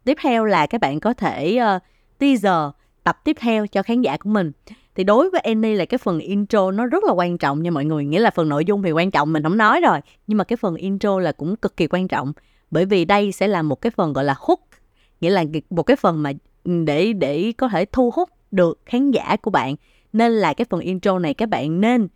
Tiếp 0.05 0.17
theo 0.23 0.45
là 0.45 0.67
các 0.67 0.81
bạn 0.81 1.01
có 1.01 1.15
thể 1.15 1.59
uh, 1.77 1.83
teaser 2.19 2.73
tập 3.05 3.21
tiếp 3.25 3.37
theo 3.41 3.67
cho 3.67 3.83
khán 3.83 4.03
giả 4.03 4.17
của 4.17 4.31
mình. 4.31 4.53
Thì 4.95 5.05
đối 5.05 5.31
với 5.31 5.41
Annie 5.41 5.77
là 5.77 5.85
cái 5.85 5.99
phần 5.99 6.19
intro 6.19 6.71
nó 6.71 6.87
rất 6.87 7.05
là 7.05 7.13
quan 7.13 7.39
trọng 7.39 7.63
nha 7.63 7.71
mọi 7.71 7.85
người 7.85 8.05
nghĩa 8.05 8.21
là 8.21 8.31
phần 8.31 8.49
nội 8.49 8.65
dung 8.65 8.83
thì 8.83 8.93
quan 8.93 9.11
trọng 9.11 9.33
mình 9.33 9.43
không 9.43 9.57
nói 9.57 9.81
rồi. 9.81 10.01
Nhưng 10.27 10.39
mà 10.39 10.45
cái 10.45 10.57
phần 10.57 10.75
intro 10.75 11.21
là 11.21 11.33
cũng 11.33 11.57
cực 11.57 11.77
kỳ 11.77 11.87
quan 11.87 12.09
trọng 12.09 12.33
bởi 12.71 12.85
vì 12.85 13.05
đây 13.05 13.33
sẽ 13.33 13.49
là 13.49 13.63
một 13.63 13.81
cái 13.81 13.91
phần 13.91 14.13
gọi 14.13 14.25
là 14.25 14.35
hook 14.39 14.61
nghĩa 15.21 15.31
là 15.31 15.45
một 15.71 15.83
cái 15.83 15.97
phần 15.97 16.23
mà 16.23 16.33
để 16.65 17.13
để 17.13 17.53
có 17.57 17.69
thể 17.69 17.85
thu 17.85 18.11
hút 18.15 18.29
được 18.51 18.81
khán 18.87 19.11
giả 19.11 19.37
của 19.43 19.51
bạn. 19.51 19.75
Nên 20.13 20.33
là 20.33 20.55
cái 20.55 20.65
phần 20.71 20.81
intro 20.81 21.19
này 21.19 21.35
các 21.35 21.49
bạn 21.49 21.81
nên 21.81 22.09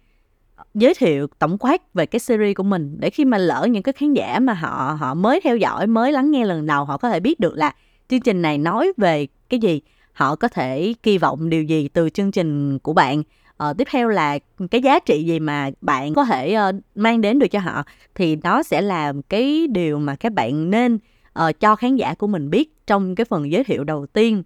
giới 0.74 0.94
thiệu 0.94 1.26
tổng 1.38 1.58
quát 1.58 1.94
về 1.94 2.06
cái 2.06 2.20
series 2.20 2.56
của 2.56 2.62
mình 2.62 2.96
để 3.00 3.10
khi 3.10 3.24
mà 3.24 3.38
lỡ 3.38 3.66
những 3.70 3.82
cái 3.82 3.92
khán 3.92 4.14
giả 4.14 4.38
mà 4.38 4.52
họ 4.52 4.96
họ 5.00 5.14
mới 5.14 5.40
theo 5.44 5.56
dõi 5.56 5.86
mới 5.86 6.12
lắng 6.12 6.30
nghe 6.30 6.44
lần 6.44 6.66
đầu 6.66 6.84
họ 6.84 6.96
có 6.96 7.10
thể 7.10 7.20
biết 7.20 7.40
được 7.40 7.56
là 7.56 7.74
chương 8.08 8.20
trình 8.20 8.42
này 8.42 8.58
nói 8.58 8.92
về 8.96 9.26
cái 9.48 9.60
gì 9.60 9.80
họ 10.12 10.36
có 10.36 10.48
thể 10.48 10.94
kỳ 11.02 11.18
vọng 11.18 11.50
điều 11.50 11.62
gì 11.62 11.88
từ 11.88 12.10
chương 12.10 12.30
trình 12.30 12.78
của 12.78 12.92
bạn. 12.92 13.22
Ờ, 13.56 13.74
tiếp 13.78 13.88
theo 13.90 14.08
là 14.08 14.38
cái 14.70 14.82
giá 14.82 14.98
trị 14.98 15.24
gì 15.24 15.40
mà 15.40 15.70
bạn 15.80 16.14
có 16.14 16.24
thể 16.24 16.56
uh, 16.68 16.74
mang 16.94 17.20
đến 17.20 17.38
được 17.38 17.46
cho 17.48 17.58
họ 17.58 17.82
thì 18.14 18.36
đó 18.36 18.62
sẽ 18.62 18.80
là 18.80 19.12
cái 19.28 19.66
điều 19.66 19.98
mà 19.98 20.16
các 20.16 20.32
bạn 20.32 20.70
nên 20.70 20.98
uh, 21.48 21.60
cho 21.60 21.76
khán 21.76 21.96
giả 21.96 22.14
của 22.14 22.26
mình 22.26 22.50
biết 22.50 22.86
trong 22.86 23.14
cái 23.14 23.24
phần 23.24 23.50
giới 23.50 23.64
thiệu 23.64 23.84
đầu 23.84 24.06
tiên. 24.06 24.42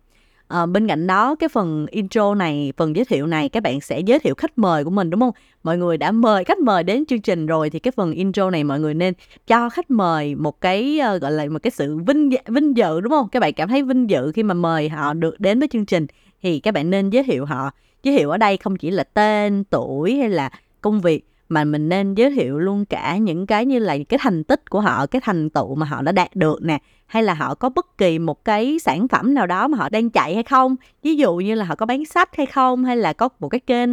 À, 0.48 0.66
bên 0.66 0.86
cạnh 0.86 1.06
đó 1.06 1.34
cái 1.34 1.48
phần 1.48 1.86
intro 1.90 2.34
này 2.34 2.72
phần 2.76 2.96
giới 2.96 3.04
thiệu 3.04 3.26
này 3.26 3.48
các 3.48 3.62
bạn 3.62 3.80
sẽ 3.80 4.00
giới 4.00 4.18
thiệu 4.18 4.34
khách 4.34 4.58
mời 4.58 4.84
của 4.84 4.90
mình 4.90 5.10
đúng 5.10 5.20
không? 5.20 5.30
Mọi 5.62 5.78
người 5.78 5.96
đã 5.96 6.12
mời 6.12 6.44
khách 6.44 6.58
mời 6.58 6.82
đến 6.82 7.06
chương 7.06 7.20
trình 7.20 7.46
rồi 7.46 7.70
thì 7.70 7.78
cái 7.78 7.92
phần 7.96 8.12
intro 8.12 8.50
này 8.50 8.64
mọi 8.64 8.80
người 8.80 8.94
nên 8.94 9.14
cho 9.46 9.68
khách 9.68 9.90
mời 9.90 10.34
một 10.34 10.60
cái 10.60 11.00
uh, 11.16 11.22
gọi 11.22 11.32
là 11.32 11.46
một 11.46 11.58
cái 11.62 11.70
sự 11.70 11.98
vinh 12.06 12.30
vinh 12.46 12.76
dự 12.76 13.00
đúng 13.00 13.10
không? 13.10 13.28
Các 13.28 13.40
bạn 13.40 13.52
cảm 13.52 13.68
thấy 13.68 13.82
vinh 13.82 14.10
dự 14.10 14.32
khi 14.34 14.42
mà 14.42 14.54
mời 14.54 14.88
họ 14.88 15.14
được 15.14 15.40
đến 15.40 15.58
với 15.58 15.68
chương 15.68 15.86
trình 15.86 16.06
thì 16.42 16.60
các 16.60 16.74
bạn 16.74 16.90
nên 16.90 17.10
giới 17.10 17.22
thiệu 17.22 17.44
họ. 17.44 17.70
Giới 18.02 18.18
thiệu 18.18 18.30
ở 18.30 18.36
đây 18.36 18.56
không 18.56 18.76
chỉ 18.76 18.90
là 18.90 19.04
tên 19.04 19.64
tuổi 19.64 20.16
hay 20.16 20.28
là 20.28 20.50
công 20.80 21.00
việc 21.00 21.28
mà 21.48 21.64
mình 21.64 21.88
nên 21.88 22.14
giới 22.14 22.30
thiệu 22.30 22.58
luôn 22.58 22.84
cả 22.84 23.16
những 23.16 23.46
cái 23.46 23.66
như 23.66 23.78
là 23.78 23.96
cái 24.08 24.18
thành 24.22 24.44
tích 24.44 24.70
của 24.70 24.80
họ 24.80 25.06
cái 25.06 25.20
thành 25.24 25.50
tựu 25.50 25.74
mà 25.74 25.86
họ 25.86 26.02
đã 26.02 26.12
đạt 26.12 26.36
được 26.36 26.62
nè 26.62 26.78
hay 27.06 27.22
là 27.22 27.34
họ 27.34 27.54
có 27.54 27.68
bất 27.68 27.98
kỳ 27.98 28.18
một 28.18 28.44
cái 28.44 28.78
sản 28.78 29.08
phẩm 29.08 29.34
nào 29.34 29.46
đó 29.46 29.68
mà 29.68 29.78
họ 29.78 29.88
đang 29.88 30.10
chạy 30.10 30.34
hay 30.34 30.42
không? 30.42 30.76
Ví 31.02 31.16
dụ 31.16 31.36
như 31.36 31.54
là 31.54 31.64
họ 31.64 31.74
có 31.74 31.86
bán 31.86 32.04
sách 32.04 32.36
hay 32.36 32.46
không? 32.46 32.84
Hay 32.84 32.96
là 32.96 33.12
có 33.12 33.28
một 33.38 33.48
cái 33.48 33.60
kênh 33.60 33.90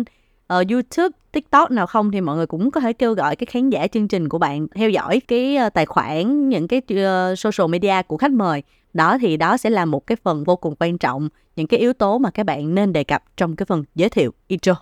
ở 0.47 0.63
YouTube, 0.69 1.17
TikTok 1.31 1.71
nào 1.71 1.87
không? 1.87 2.11
Thì 2.11 2.21
mọi 2.21 2.35
người 2.35 2.47
cũng 2.47 2.71
có 2.71 2.81
thể 2.81 2.93
kêu 2.93 3.13
gọi 3.13 3.35
cái 3.35 3.45
khán 3.45 3.69
giả 3.69 3.87
chương 3.87 4.07
trình 4.07 4.29
của 4.29 4.37
bạn 4.37 4.67
theo 4.75 4.89
dõi 4.89 5.21
cái 5.27 5.55
ờ, 5.55 5.69
tài 5.69 5.85
khoản 5.85 6.49
những 6.49 6.67
cái 6.67 6.81
ờ, 6.89 7.35
social 7.35 7.69
media 7.69 8.01
của 8.07 8.17
khách 8.17 8.31
mời. 8.31 8.63
Đó 8.93 9.17
thì 9.17 9.37
đó 9.37 9.57
sẽ 9.57 9.69
là 9.69 9.85
một 9.85 10.07
cái 10.07 10.15
phần 10.23 10.43
vô 10.43 10.55
cùng 10.55 10.75
quan 10.79 10.97
trọng 10.97 11.29
những 11.55 11.67
cái 11.67 11.79
yếu 11.79 11.93
tố 11.93 12.17
mà 12.17 12.31
các 12.31 12.45
bạn 12.45 12.75
nên 12.75 12.93
đề 12.93 13.03
cập 13.03 13.23
trong 13.37 13.55
cái 13.55 13.65
phần 13.65 13.83
giới 13.95 14.09
thiệu 14.09 14.33
intro. 14.47 14.75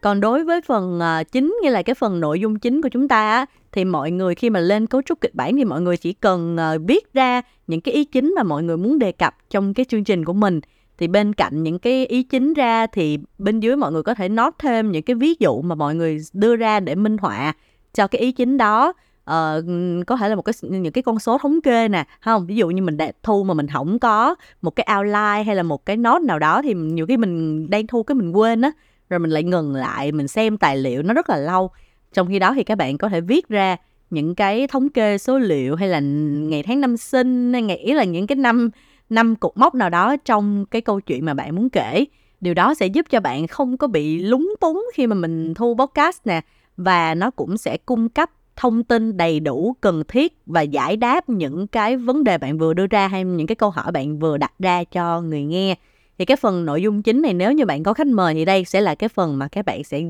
Còn 0.00 0.20
đối 0.20 0.44
với 0.44 0.60
phần 0.60 1.00
chính 1.32 1.56
như 1.62 1.70
là 1.70 1.82
cái 1.82 1.94
phần 1.94 2.20
nội 2.20 2.40
dung 2.40 2.58
chính 2.58 2.82
của 2.82 2.88
chúng 2.88 3.08
ta 3.08 3.46
thì 3.72 3.84
mọi 3.84 4.10
người 4.10 4.34
khi 4.34 4.50
mà 4.50 4.60
lên 4.60 4.86
cấu 4.86 5.02
trúc 5.02 5.20
kịch 5.20 5.34
bản 5.34 5.56
thì 5.56 5.64
mọi 5.64 5.80
người 5.80 5.96
chỉ 5.96 6.12
cần 6.12 6.56
ờ, 6.56 6.78
viết 6.88 7.14
ra 7.14 7.42
những 7.66 7.80
cái 7.80 7.94
ý 7.94 8.04
chính 8.04 8.34
mà 8.36 8.42
mọi 8.42 8.62
người 8.62 8.76
muốn 8.76 8.98
đề 8.98 9.12
cập 9.12 9.36
trong 9.50 9.74
cái 9.74 9.84
chương 9.84 10.04
trình 10.04 10.24
của 10.24 10.32
mình. 10.32 10.60
Thì 10.98 11.08
bên 11.08 11.32
cạnh 11.32 11.62
những 11.62 11.78
cái 11.78 12.06
ý 12.06 12.22
chính 12.22 12.54
ra 12.54 12.86
thì 12.86 13.18
bên 13.38 13.60
dưới 13.60 13.76
mọi 13.76 13.92
người 13.92 14.02
có 14.02 14.14
thể 14.14 14.28
nốt 14.28 14.54
thêm 14.58 14.92
những 14.92 15.02
cái 15.02 15.16
ví 15.16 15.34
dụ 15.38 15.62
mà 15.62 15.74
mọi 15.74 15.94
người 15.94 16.18
đưa 16.32 16.56
ra 16.56 16.80
để 16.80 16.94
minh 16.94 17.18
họa 17.18 17.54
cho 17.94 18.06
cái 18.06 18.20
ý 18.20 18.32
chính 18.32 18.56
đó. 18.56 18.92
Uh, 19.30 19.64
có 20.06 20.16
thể 20.16 20.28
là 20.28 20.34
một 20.34 20.42
cái 20.42 20.52
những 20.62 20.92
cái 20.92 21.02
con 21.02 21.18
số 21.18 21.38
thống 21.38 21.60
kê 21.60 21.88
nè 21.88 22.04
không 22.20 22.46
ví 22.46 22.56
dụ 22.56 22.68
như 22.68 22.82
mình 22.82 22.96
đã 22.96 23.12
thu 23.22 23.44
mà 23.44 23.54
mình 23.54 23.66
không 23.68 23.98
có 23.98 24.34
một 24.62 24.76
cái 24.76 24.86
outline 24.98 25.42
hay 25.46 25.56
là 25.56 25.62
một 25.62 25.86
cái 25.86 25.96
nốt 25.96 26.22
nào 26.22 26.38
đó 26.38 26.62
thì 26.62 26.74
nhiều 26.74 27.06
khi 27.06 27.16
mình 27.16 27.66
đang 27.70 27.86
thu 27.86 28.02
cái 28.02 28.14
mình 28.14 28.32
quên 28.32 28.60
á 28.60 28.70
rồi 29.10 29.18
mình 29.18 29.30
lại 29.30 29.42
ngừng 29.42 29.74
lại 29.74 30.12
mình 30.12 30.28
xem 30.28 30.56
tài 30.56 30.76
liệu 30.76 31.02
nó 31.02 31.14
rất 31.14 31.30
là 31.30 31.36
lâu 31.36 31.70
trong 32.12 32.28
khi 32.28 32.38
đó 32.38 32.54
thì 32.54 32.64
các 32.64 32.74
bạn 32.74 32.98
có 32.98 33.08
thể 33.08 33.20
viết 33.20 33.48
ra 33.48 33.76
những 34.10 34.34
cái 34.34 34.66
thống 34.66 34.88
kê 34.88 35.18
số 35.18 35.38
liệu 35.38 35.76
hay 35.76 35.88
là 35.88 36.00
ngày 36.00 36.62
tháng 36.62 36.80
năm 36.80 36.96
sinh, 36.96 37.52
hay 37.52 37.62
ngày, 37.62 37.76
ý 37.76 37.92
là 37.92 38.04
những 38.04 38.26
cái 38.26 38.36
năm 38.36 38.70
năm 39.10 39.36
cột 39.36 39.56
mốc 39.56 39.74
nào 39.74 39.90
đó 39.90 40.16
trong 40.16 40.64
cái 40.70 40.82
câu 40.82 41.00
chuyện 41.00 41.24
mà 41.24 41.34
bạn 41.34 41.54
muốn 41.56 41.70
kể. 41.70 42.04
Điều 42.40 42.54
đó 42.54 42.74
sẽ 42.74 42.86
giúp 42.86 43.06
cho 43.10 43.20
bạn 43.20 43.46
không 43.46 43.76
có 43.76 43.86
bị 43.86 44.18
lúng 44.18 44.54
túng 44.60 44.86
khi 44.94 45.06
mà 45.06 45.14
mình 45.14 45.54
thu 45.54 45.76
podcast 45.78 46.20
nè, 46.24 46.40
và 46.76 47.14
nó 47.14 47.30
cũng 47.30 47.56
sẽ 47.56 47.76
cung 47.76 48.08
cấp 48.08 48.30
thông 48.56 48.84
tin 48.84 49.16
đầy 49.16 49.40
đủ, 49.40 49.76
cần 49.80 50.02
thiết 50.08 50.36
và 50.46 50.62
giải 50.62 50.96
đáp 50.96 51.28
những 51.28 51.66
cái 51.66 51.96
vấn 51.96 52.24
đề 52.24 52.38
bạn 52.38 52.58
vừa 52.58 52.74
đưa 52.74 52.86
ra 52.86 53.08
hay 53.08 53.24
những 53.24 53.46
cái 53.46 53.56
câu 53.56 53.70
hỏi 53.70 53.92
bạn 53.92 54.18
vừa 54.18 54.36
đặt 54.36 54.52
ra 54.58 54.84
cho 54.84 55.20
người 55.20 55.44
nghe. 55.44 55.74
Thì 56.18 56.24
cái 56.24 56.36
phần 56.36 56.64
nội 56.64 56.82
dung 56.82 57.02
chính 57.02 57.22
này 57.22 57.34
nếu 57.34 57.52
như 57.52 57.66
bạn 57.66 57.82
có 57.82 57.94
khách 57.94 58.06
mời 58.06 58.34
thì 58.34 58.44
đây 58.44 58.64
sẽ 58.64 58.80
là 58.80 58.94
cái 58.94 59.08
phần 59.08 59.38
mà 59.38 59.48
các 59.48 59.64
bạn 59.64 59.84
sẽ 59.84 60.02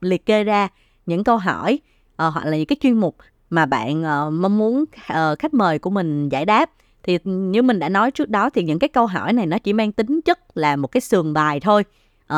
liệt 0.00 0.26
kê 0.26 0.44
ra 0.44 0.68
những 1.10 1.24
câu 1.24 1.36
hỏi 1.36 1.78
uh, 2.12 2.34
hoặc 2.34 2.46
là 2.46 2.56
những 2.56 2.66
cái 2.66 2.76
chuyên 2.80 2.94
mục 2.94 3.16
mà 3.50 3.66
bạn 3.66 4.02
uh, 4.02 4.32
mong 4.32 4.58
muốn 4.58 4.84
uh, 5.12 5.38
khách 5.38 5.54
mời 5.54 5.78
của 5.78 5.90
mình 5.90 6.28
giải 6.28 6.44
đáp. 6.46 6.70
Thì 7.02 7.18
như 7.24 7.62
mình 7.62 7.78
đã 7.78 7.88
nói 7.88 8.10
trước 8.10 8.28
đó 8.28 8.50
thì 8.50 8.62
những 8.62 8.78
cái 8.78 8.88
câu 8.88 9.06
hỏi 9.06 9.32
này 9.32 9.46
nó 9.46 9.58
chỉ 9.58 9.72
mang 9.72 9.92
tính 9.92 10.20
chất 10.24 10.38
là 10.54 10.76
một 10.76 10.88
cái 10.88 11.00
sườn 11.00 11.32
bài 11.32 11.60
thôi. 11.60 11.84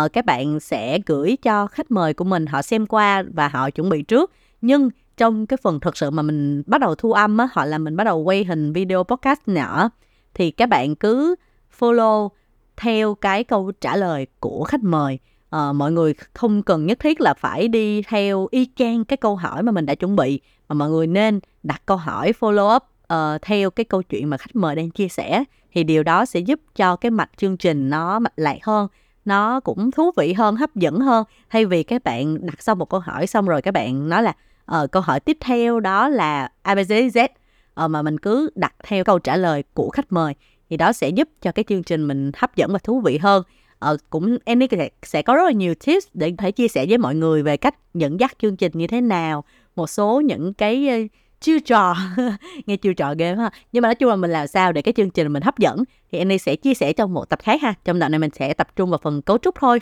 Uh, 0.04 0.12
các 0.12 0.24
bạn 0.24 0.60
sẽ 0.60 0.98
gửi 1.06 1.36
cho 1.42 1.66
khách 1.66 1.90
mời 1.90 2.14
của 2.14 2.24
mình 2.24 2.46
họ 2.46 2.62
xem 2.62 2.86
qua 2.86 3.24
và 3.34 3.48
họ 3.48 3.70
chuẩn 3.70 3.88
bị 3.88 4.02
trước. 4.02 4.32
Nhưng 4.60 4.90
trong 5.16 5.46
cái 5.46 5.56
phần 5.62 5.80
thực 5.80 5.96
sự 5.96 6.10
mà 6.10 6.22
mình 6.22 6.62
bắt 6.66 6.80
đầu 6.80 6.94
thu 6.94 7.12
âm 7.12 7.38
á 7.38 7.48
hoặc 7.52 7.64
là 7.64 7.78
mình 7.78 7.96
bắt 7.96 8.04
đầu 8.04 8.18
quay 8.18 8.44
hình 8.44 8.72
video 8.72 9.04
podcast 9.04 9.40
nhỏ 9.46 9.90
thì 10.34 10.50
các 10.50 10.68
bạn 10.68 10.96
cứ 10.96 11.34
follow 11.78 12.28
theo 12.76 13.14
cái 13.14 13.44
câu 13.44 13.72
trả 13.80 13.96
lời 13.96 14.26
của 14.40 14.64
khách 14.64 14.82
mời 14.82 15.18
à, 15.52 15.72
mọi 15.72 15.92
người 15.92 16.14
không 16.34 16.62
cần 16.62 16.86
nhất 16.86 17.00
thiết 17.00 17.20
là 17.20 17.34
phải 17.34 17.68
đi 17.68 18.02
theo 18.02 18.48
y 18.50 18.68
chang 18.76 19.04
cái 19.04 19.16
câu 19.16 19.36
hỏi 19.36 19.62
mà 19.62 19.72
mình 19.72 19.86
đã 19.86 19.94
chuẩn 19.94 20.16
bị 20.16 20.40
mà 20.68 20.74
mọi 20.74 20.90
người 20.90 21.06
nên 21.06 21.40
đặt 21.62 21.82
câu 21.86 21.96
hỏi 21.96 22.32
follow 22.40 22.76
up 22.76 22.82
uh, 23.12 23.42
theo 23.42 23.70
cái 23.70 23.84
câu 23.84 24.02
chuyện 24.02 24.30
mà 24.30 24.36
khách 24.36 24.56
mời 24.56 24.74
đang 24.74 24.90
chia 24.90 25.08
sẻ. 25.08 25.44
Thì 25.72 25.84
điều 25.84 26.02
đó 26.02 26.24
sẽ 26.24 26.40
giúp 26.40 26.60
cho 26.76 26.96
cái 26.96 27.10
mạch 27.10 27.30
chương 27.36 27.56
trình 27.56 27.90
nó 27.90 28.18
mạch 28.18 28.32
lạc 28.36 28.58
hơn 28.62 28.88
nó 29.24 29.60
cũng 29.60 29.90
thú 29.90 30.10
vị 30.16 30.32
hơn 30.32 30.56
hấp 30.56 30.74
dẫn 30.74 31.00
hơn. 31.00 31.24
Thay 31.50 31.66
vì 31.66 31.82
các 31.82 32.04
bạn 32.04 32.46
đặt 32.46 32.62
xong 32.62 32.78
một 32.78 32.90
câu 32.90 33.00
hỏi 33.00 33.26
xong 33.26 33.46
rồi 33.46 33.62
các 33.62 33.70
bạn 33.70 34.08
nói 34.08 34.22
là 34.22 34.32
uh, 34.82 34.90
câu 34.90 35.02
hỏi 35.02 35.20
tiếp 35.20 35.36
theo 35.40 35.80
đó 35.80 36.08
là 36.08 36.48
abcz 36.64 37.28
uh, 37.84 37.90
mà 37.90 38.02
mình 38.02 38.18
cứ 38.18 38.50
đặt 38.54 38.74
theo 38.84 39.04
câu 39.04 39.18
trả 39.18 39.36
lời 39.36 39.64
của 39.74 39.90
khách 39.90 40.12
mời. 40.12 40.34
Thì 40.70 40.76
đó 40.76 40.92
sẽ 40.92 41.08
giúp 41.08 41.28
cho 41.42 41.52
cái 41.52 41.64
chương 41.68 41.82
trình 41.82 42.08
mình 42.08 42.30
hấp 42.36 42.56
dẫn 42.56 42.72
và 42.72 42.78
thú 42.78 43.00
vị 43.00 43.18
hơn 43.18 43.42
ờ, 43.82 43.96
cũng 44.10 44.38
Annie 44.44 44.68
sẽ, 44.70 44.88
sẽ 45.02 45.22
có 45.22 45.34
rất 45.34 45.44
là 45.44 45.52
nhiều 45.52 45.74
tips 45.74 46.06
để 46.14 46.32
thể 46.38 46.50
chia 46.50 46.68
sẻ 46.68 46.86
với 46.88 46.98
mọi 46.98 47.14
người 47.14 47.42
về 47.42 47.56
cách 47.56 47.74
dẫn 47.94 48.20
dắt 48.20 48.32
chương 48.42 48.56
trình 48.56 48.72
như 48.74 48.86
thế 48.86 49.00
nào 49.00 49.44
một 49.76 49.86
số 49.86 50.20
những 50.20 50.54
cái 50.54 51.04
uh, 51.04 51.10
chiêu 51.40 51.58
trò 51.60 51.96
nghe 52.66 52.76
chiêu 52.76 52.94
trò 52.94 53.14
ghê 53.18 53.34
ha. 53.34 53.50
Nhưng 53.72 53.82
mà 53.82 53.88
nói 53.88 53.94
chung 53.94 54.10
là 54.10 54.16
mình 54.16 54.30
làm 54.30 54.46
sao 54.46 54.72
để 54.72 54.82
cái 54.82 54.94
chương 54.96 55.10
trình 55.10 55.32
mình 55.32 55.42
hấp 55.42 55.58
dẫn 55.58 55.84
thì 56.12 56.18
Annie 56.18 56.38
sẽ 56.38 56.56
chia 56.56 56.74
sẻ 56.74 56.92
trong 56.92 57.14
một 57.14 57.28
tập 57.28 57.38
khác 57.42 57.62
ha. 57.62 57.74
Trong 57.84 57.98
đoạn 57.98 58.12
này 58.12 58.18
mình 58.18 58.30
sẽ 58.34 58.54
tập 58.54 58.68
trung 58.76 58.90
vào 58.90 58.98
phần 59.02 59.22
cấu 59.22 59.38
trúc 59.38 59.54
thôi. 59.60 59.80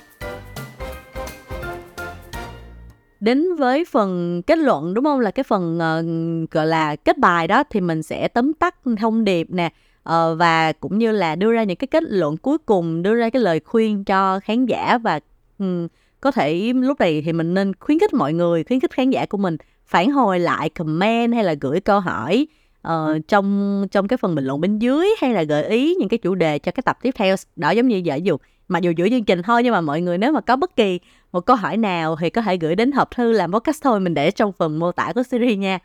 Đến 3.20 3.56
với 3.56 3.84
phần 3.84 4.42
kết 4.46 4.58
luận 4.58 4.94
đúng 4.94 5.04
không? 5.04 5.20
Là 5.20 5.30
cái 5.30 5.44
phần 5.44 5.78
uh, 5.78 6.50
gọi 6.50 6.66
là 6.66 6.96
kết 6.96 7.18
bài 7.18 7.48
đó 7.48 7.64
thì 7.70 7.80
mình 7.80 8.02
sẽ 8.02 8.28
tóm 8.28 8.52
tắt 8.52 8.74
thông 8.98 9.24
điệp 9.24 9.50
nè 9.50 9.70
uh, 10.08 10.38
và 10.38 10.72
cũng 10.72 10.98
như 10.98 11.12
là 11.12 11.34
đưa 11.34 11.52
ra 11.52 11.64
những 11.64 11.76
cái 11.76 11.86
kết 11.86 12.02
luận 12.02 12.36
cuối 12.36 12.58
cùng 12.58 13.02
đưa 13.02 13.14
ra 13.14 13.30
cái 13.30 13.42
lời 13.42 13.60
khuyên 13.64 14.04
cho 14.04 14.40
khán 14.40 14.66
giả 14.66 14.98
và 14.98 15.20
um, 15.58 15.88
có 16.20 16.30
thể 16.30 16.72
lúc 16.74 17.00
này 17.00 17.22
thì 17.24 17.32
mình 17.32 17.54
nên 17.54 17.72
khuyến 17.80 17.98
khích 17.98 18.14
mọi 18.14 18.32
người 18.32 18.64
khuyến 18.64 18.80
khích 18.80 18.92
khán 18.92 19.10
giả 19.10 19.26
của 19.26 19.38
mình 19.38 19.56
phản 19.86 20.10
hồi 20.10 20.40
lại 20.40 20.68
comment 20.68 21.34
hay 21.34 21.44
là 21.44 21.54
gửi 21.60 21.80
câu 21.80 22.00
hỏi 22.00 22.46
uh, 22.88 22.92
trong 23.28 23.86
trong 23.90 24.08
cái 24.08 24.16
phần 24.16 24.34
bình 24.34 24.44
luận 24.44 24.60
bên 24.60 24.78
dưới 24.78 25.08
hay 25.20 25.32
là 25.32 25.42
gợi 25.42 25.64
ý 25.64 25.94
những 25.94 26.08
cái 26.08 26.18
chủ 26.18 26.34
đề 26.34 26.58
cho 26.58 26.72
cái 26.72 26.82
tập 26.82 26.98
tiếp 27.02 27.10
theo. 27.14 27.36
Đó 27.56 27.70
giống 27.70 27.88
như 27.88 27.96
giải 27.96 28.22
dục 28.22 28.42
mặc 28.68 28.82
dù 28.82 28.92
giữa 28.96 29.08
chương 29.08 29.24
trình 29.24 29.42
thôi 29.42 29.62
nhưng 29.62 29.72
mà 29.72 29.80
mọi 29.80 30.00
người 30.00 30.18
nếu 30.18 30.32
mà 30.32 30.40
có 30.40 30.56
bất 30.56 30.76
kỳ 30.76 31.00
một 31.32 31.40
câu 31.40 31.56
hỏi 31.56 31.76
nào 31.76 32.16
thì 32.20 32.30
có 32.30 32.42
thể 32.42 32.56
gửi 32.56 32.74
đến 32.74 32.92
hộp 32.92 33.10
thư 33.10 33.32
làm 33.32 33.52
podcast 33.52 33.82
thôi 33.82 34.00
mình 34.00 34.14
để 34.14 34.30
trong 34.30 34.52
phần 34.52 34.78
mô 34.78 34.92
tả 34.92 35.12
của 35.14 35.22
series 35.22 35.58
nha 35.58 35.78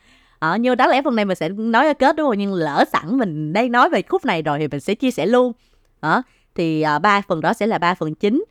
ờ, 0.51 0.57
như 0.57 0.75
đáng 0.75 0.89
lẽ 0.89 1.01
phần 1.01 1.15
này 1.15 1.25
mình 1.25 1.35
sẽ 1.35 1.49
nói 1.49 1.87
ở 1.87 1.93
kết 1.93 2.15
đúng 2.15 2.27
không? 2.27 2.37
Nhưng 2.37 2.53
lỡ 2.53 2.85
sẵn 2.91 3.17
mình 3.17 3.53
đang 3.53 3.71
nói 3.71 3.89
về 3.89 4.01
khúc 4.01 4.25
này 4.25 4.41
rồi 4.41 4.59
thì 4.59 4.67
mình 4.67 4.79
sẽ 4.79 4.95
chia 4.95 5.11
sẻ 5.11 5.25
luôn. 5.25 5.53
Đó 6.01 6.23
thì 6.55 6.83
ba 6.83 6.99
ba 6.99 7.21
phần 7.21 7.41
đó 7.41 7.53
sẽ 7.53 7.67
là 7.67 7.77
ba 7.77 7.93
phần 7.93 8.15
chính. 8.15 8.43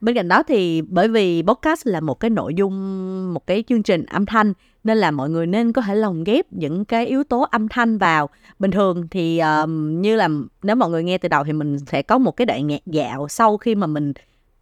Bên 0.00 0.14
cạnh 0.14 0.28
đó 0.28 0.42
thì 0.42 0.82
bởi 0.82 1.08
vì 1.08 1.42
podcast 1.42 1.86
là 1.86 2.00
một 2.00 2.20
cái 2.20 2.30
nội 2.30 2.54
dung 2.54 3.34
một 3.34 3.46
cái 3.46 3.64
chương 3.68 3.82
trình 3.82 4.06
âm 4.06 4.26
thanh 4.26 4.52
nên 4.84 4.98
là 4.98 5.10
mọi 5.10 5.30
người 5.30 5.46
nên 5.46 5.72
có 5.72 5.82
thể 5.82 5.94
lồng 5.94 6.24
ghép 6.24 6.52
những 6.52 6.84
cái 6.84 7.06
yếu 7.06 7.24
tố 7.24 7.40
âm 7.50 7.68
thanh 7.68 7.98
vào. 7.98 8.28
Bình 8.58 8.70
thường 8.70 9.08
thì 9.10 9.38
um, 9.38 10.00
như 10.00 10.16
là 10.16 10.28
nếu 10.62 10.76
mọi 10.76 10.90
người 10.90 11.04
nghe 11.04 11.18
từ 11.18 11.28
đầu 11.28 11.44
thì 11.44 11.52
mình 11.52 11.78
sẽ 11.78 12.02
có 12.02 12.18
một 12.18 12.36
cái 12.36 12.46
đoạn 12.46 12.66
nhạc 12.66 12.86
dạo 12.86 13.28
sau 13.28 13.56
khi 13.56 13.74
mà 13.74 13.86
mình 13.86 14.12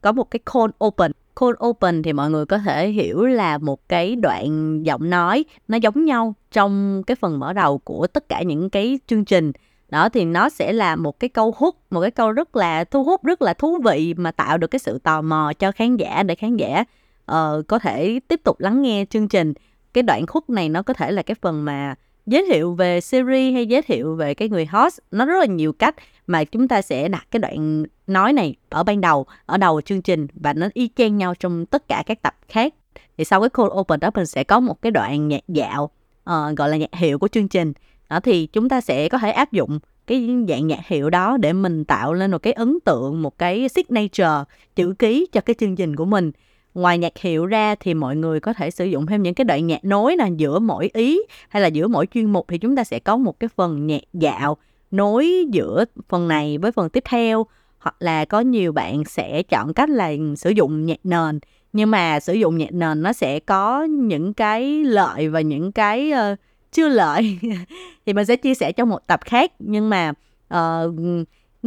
có 0.00 0.12
một 0.12 0.30
cái 0.30 0.40
call 0.54 0.70
open 0.84 1.12
cold 1.40 1.56
open 1.64 2.02
thì 2.02 2.12
mọi 2.12 2.30
người 2.30 2.46
có 2.46 2.58
thể 2.58 2.88
hiểu 2.88 3.26
là 3.26 3.58
một 3.58 3.88
cái 3.88 4.16
đoạn 4.16 4.80
giọng 4.82 5.10
nói 5.10 5.44
nó 5.68 5.76
giống 5.76 6.04
nhau 6.04 6.34
trong 6.52 7.02
cái 7.06 7.14
phần 7.14 7.38
mở 7.38 7.52
đầu 7.52 7.78
của 7.78 8.06
tất 8.06 8.28
cả 8.28 8.42
những 8.42 8.70
cái 8.70 8.98
chương 9.06 9.24
trình. 9.24 9.52
Đó 9.88 10.08
thì 10.08 10.24
nó 10.24 10.48
sẽ 10.48 10.72
là 10.72 10.96
một 10.96 11.20
cái 11.20 11.28
câu 11.28 11.54
hút 11.56 11.76
một 11.90 12.00
cái 12.00 12.10
câu 12.10 12.32
rất 12.32 12.56
là 12.56 12.84
thu 12.84 13.04
hút 13.04 13.24
rất 13.24 13.42
là 13.42 13.54
thú 13.54 13.78
vị 13.84 14.14
mà 14.16 14.30
tạo 14.30 14.58
được 14.58 14.66
cái 14.66 14.78
sự 14.78 14.98
tò 14.98 15.22
mò 15.22 15.52
cho 15.58 15.72
khán 15.72 15.96
giả 15.96 16.22
để 16.22 16.34
khán 16.34 16.56
giả 16.56 16.84
uh, 17.32 17.66
có 17.68 17.78
thể 17.78 18.20
tiếp 18.28 18.40
tục 18.44 18.60
lắng 18.60 18.82
nghe 18.82 19.04
chương 19.10 19.28
trình. 19.28 19.52
Cái 19.92 20.02
đoạn 20.02 20.26
khúc 20.26 20.50
này 20.50 20.68
nó 20.68 20.82
có 20.82 20.94
thể 20.94 21.10
là 21.10 21.22
cái 21.22 21.34
phần 21.34 21.64
mà 21.64 21.94
giới 22.28 22.46
thiệu 22.48 22.74
về 22.74 23.00
series 23.00 23.54
hay 23.54 23.66
giới 23.66 23.82
thiệu 23.82 24.14
về 24.14 24.34
cái 24.34 24.48
người 24.48 24.66
host 24.66 24.98
nó 25.10 25.26
rất 25.26 25.38
là 25.38 25.46
nhiều 25.46 25.72
cách 25.72 25.94
mà 26.26 26.44
chúng 26.44 26.68
ta 26.68 26.82
sẽ 26.82 27.08
đặt 27.08 27.26
cái 27.30 27.40
đoạn 27.40 27.84
nói 28.06 28.32
này 28.32 28.54
ở 28.68 28.82
ban 28.82 29.00
đầu 29.00 29.26
ở 29.46 29.56
đầu 29.56 29.80
chương 29.80 30.02
trình 30.02 30.26
và 30.34 30.52
nó 30.52 30.68
y 30.74 30.90
chang 30.96 31.16
nhau 31.16 31.34
trong 31.34 31.66
tất 31.66 31.88
cả 31.88 32.02
các 32.06 32.22
tập 32.22 32.34
khác. 32.48 32.74
Thì 33.18 33.24
sau 33.24 33.40
cái 33.40 33.48
cold 33.48 33.72
open 33.72 34.00
đó 34.00 34.10
mình 34.14 34.26
sẽ 34.26 34.44
có 34.44 34.60
một 34.60 34.82
cái 34.82 34.92
đoạn 34.92 35.28
nhạc 35.28 35.48
dạo 35.48 35.84
uh, 36.30 36.56
gọi 36.56 36.68
là 36.68 36.76
nhạc 36.76 36.94
hiệu 36.94 37.18
của 37.18 37.28
chương 37.28 37.48
trình. 37.48 37.72
Đó 38.10 38.20
thì 38.20 38.46
chúng 38.46 38.68
ta 38.68 38.80
sẽ 38.80 39.08
có 39.08 39.18
thể 39.18 39.30
áp 39.30 39.52
dụng 39.52 39.78
cái 40.06 40.28
dạng 40.48 40.66
nhạc 40.66 40.86
hiệu 40.86 41.10
đó 41.10 41.36
để 41.36 41.52
mình 41.52 41.84
tạo 41.84 42.14
lên 42.14 42.30
một 42.30 42.38
cái 42.38 42.52
ấn 42.52 42.78
tượng 42.84 43.22
một 43.22 43.38
cái 43.38 43.68
signature 43.68 44.44
chữ 44.76 44.94
ký 44.98 45.26
cho 45.32 45.40
cái 45.40 45.54
chương 45.58 45.76
trình 45.76 45.96
của 45.96 46.04
mình 46.04 46.32
ngoài 46.78 46.98
nhạc 46.98 47.18
hiệu 47.18 47.46
ra 47.46 47.74
thì 47.80 47.94
mọi 47.94 48.16
người 48.16 48.40
có 48.40 48.52
thể 48.52 48.70
sử 48.70 48.84
dụng 48.84 49.06
thêm 49.06 49.22
những 49.22 49.34
cái 49.34 49.44
đoạn 49.44 49.66
nhạc 49.66 49.84
nối 49.84 50.16
là 50.16 50.26
giữa 50.26 50.58
mỗi 50.58 50.90
ý 50.92 51.20
hay 51.48 51.62
là 51.62 51.68
giữa 51.68 51.88
mỗi 51.88 52.06
chuyên 52.14 52.32
mục 52.32 52.46
thì 52.48 52.58
chúng 52.58 52.76
ta 52.76 52.84
sẽ 52.84 52.98
có 52.98 53.16
một 53.16 53.40
cái 53.40 53.48
phần 53.56 53.86
nhạc 53.86 54.02
dạo 54.12 54.56
nối 54.90 55.46
giữa 55.50 55.84
phần 56.08 56.28
này 56.28 56.58
với 56.58 56.72
phần 56.72 56.90
tiếp 56.90 57.04
theo. 57.06 57.46
Hoặc 57.78 57.96
là 58.00 58.24
có 58.24 58.40
nhiều 58.40 58.72
bạn 58.72 59.04
sẽ 59.04 59.42
chọn 59.42 59.74
cách 59.74 59.90
là 59.90 60.12
sử 60.36 60.50
dụng 60.50 60.86
nhạc 60.86 60.98
nền. 61.04 61.38
Nhưng 61.72 61.90
mà 61.90 62.20
sử 62.20 62.32
dụng 62.32 62.58
nhạc 62.58 62.72
nền 62.72 63.02
nó 63.02 63.12
sẽ 63.12 63.40
có 63.40 63.82
những 63.82 64.34
cái 64.34 64.84
lợi 64.84 65.28
và 65.28 65.40
những 65.40 65.72
cái 65.72 66.12
uh, 66.12 66.38
chưa 66.72 66.88
lợi. 66.88 67.38
Thì 68.06 68.12
mình 68.12 68.26
sẽ 68.26 68.36
chia 68.36 68.54
sẻ 68.54 68.72
trong 68.72 68.88
một 68.88 69.06
tập 69.06 69.20
khác. 69.24 69.52
Nhưng 69.58 69.90
mà 69.90 70.12
uh, 70.54 70.94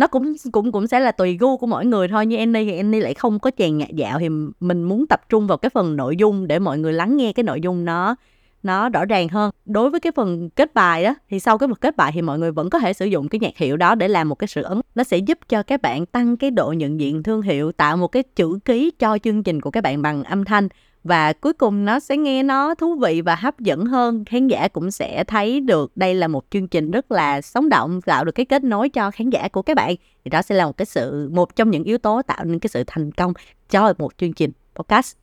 nó 0.01 0.07
cũng 0.07 0.33
cũng 0.51 0.71
cũng 0.71 0.87
sẽ 0.87 0.99
là 0.99 1.11
tùy 1.11 1.37
gu 1.37 1.57
của 1.57 1.67
mỗi 1.67 1.85
người 1.85 2.07
thôi, 2.07 2.25
như 2.25 2.37
Annie 2.37 2.65
thì 2.65 2.77
Annie 2.77 3.01
lại 3.01 3.13
không 3.13 3.39
có 3.39 3.51
chèn 3.57 3.77
nhạc 3.77 3.91
dạo 3.95 4.19
thì 4.19 4.29
mình 4.59 4.83
muốn 4.83 5.07
tập 5.07 5.21
trung 5.29 5.47
vào 5.47 5.57
cái 5.57 5.69
phần 5.69 5.95
nội 5.95 6.15
dung 6.15 6.47
để 6.47 6.59
mọi 6.59 6.77
người 6.77 6.93
lắng 6.93 7.17
nghe 7.17 7.33
cái 7.33 7.43
nội 7.43 7.61
dung 7.61 7.85
nó 7.85 8.15
nó 8.63 8.89
rõ 8.89 9.05
ràng 9.05 9.27
hơn. 9.29 9.51
Đối 9.65 9.89
với 9.89 9.99
cái 9.99 10.11
phần 10.15 10.49
kết 10.49 10.73
bài 10.73 11.03
đó 11.03 11.15
thì 11.29 11.39
sau 11.39 11.57
cái 11.57 11.67
phần 11.67 11.75
kết 11.75 11.97
bài 11.97 12.11
thì 12.13 12.21
mọi 12.21 12.39
người 12.39 12.51
vẫn 12.51 12.69
có 12.69 12.79
thể 12.79 12.93
sử 12.93 13.05
dụng 13.05 13.29
cái 13.29 13.39
nhạc 13.39 13.57
hiệu 13.57 13.77
đó 13.77 13.95
để 13.95 14.07
làm 14.07 14.29
một 14.29 14.35
cái 14.35 14.47
sự 14.47 14.61
ấn 14.61 14.81
nó 14.95 15.03
sẽ 15.03 15.17
giúp 15.17 15.39
cho 15.49 15.63
các 15.63 15.81
bạn 15.81 16.05
tăng 16.05 16.37
cái 16.37 16.51
độ 16.51 16.71
nhận 16.71 16.99
diện 16.99 17.23
thương 17.23 17.41
hiệu, 17.41 17.71
tạo 17.71 17.97
một 17.97 18.07
cái 18.07 18.23
chữ 18.23 18.59
ký 18.65 18.91
cho 18.99 19.17
chương 19.23 19.43
trình 19.43 19.61
của 19.61 19.71
các 19.71 19.83
bạn 19.83 20.01
bằng 20.01 20.23
âm 20.23 20.45
thanh 20.45 20.69
và 21.03 21.33
cuối 21.33 21.53
cùng 21.53 21.85
nó 21.85 21.99
sẽ 21.99 22.17
nghe 22.17 22.43
nó 22.43 22.75
thú 22.75 22.95
vị 22.95 23.21
và 23.21 23.35
hấp 23.35 23.59
dẫn 23.59 23.85
hơn 23.85 24.25
khán 24.25 24.47
giả 24.47 24.67
cũng 24.67 24.91
sẽ 24.91 25.23
thấy 25.23 25.59
được 25.59 25.97
đây 25.97 26.15
là 26.15 26.27
một 26.27 26.45
chương 26.49 26.67
trình 26.67 26.91
rất 26.91 27.11
là 27.11 27.41
sống 27.41 27.69
động 27.69 28.01
tạo 28.01 28.25
được 28.25 28.31
cái 28.31 28.45
kết 28.45 28.63
nối 28.63 28.89
cho 28.89 29.11
khán 29.11 29.29
giả 29.29 29.47
của 29.47 29.61
các 29.61 29.77
bạn 29.77 29.95
thì 30.25 30.29
đó 30.29 30.41
sẽ 30.41 30.55
là 30.55 30.65
một 30.65 30.77
cái 30.77 30.85
sự 30.85 31.29
một 31.33 31.55
trong 31.55 31.71
những 31.71 31.83
yếu 31.83 31.97
tố 31.97 32.21
tạo 32.21 32.45
nên 32.45 32.59
cái 32.59 32.69
sự 32.69 32.83
thành 32.87 33.11
công 33.11 33.33
cho 33.69 33.93
một 33.97 34.17
chương 34.17 34.33
trình 34.33 34.51
podcast 34.75 35.15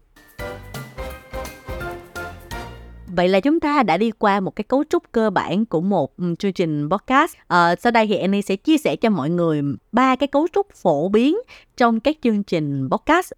Vậy 3.15 3.29
là 3.29 3.41
chúng 3.41 3.61
ta 3.61 3.83
đã 3.83 3.97
đi 3.97 4.11
qua 4.11 4.41
một 4.41 4.57
cái 4.57 4.65
cấu 4.65 4.85
trúc 4.91 5.03
cơ 5.13 5.31
bản 5.31 5.67
của 5.67 5.81
một 5.81 6.13
chương 6.39 6.53
trình 6.53 6.89
podcast. 6.91 7.35
À, 7.47 7.77
sau 7.77 7.93
đây 7.93 8.07
thì 8.07 8.17
Annie 8.17 8.43
sẽ 8.43 8.57
chia 8.57 8.79
sẻ 8.79 8.97
cho 8.97 9.11
mọi 9.11 9.31
người 9.31 9.63
ba 9.93 10.17
cái 10.17 10.27
cấu 10.27 10.49
trúc 10.53 10.67
phổ 10.75 11.09
biến 11.09 11.39
trong 11.77 12.01
các 12.01 12.17
chương 12.23 12.43
trình 12.43 12.89
podcast. 12.91 13.33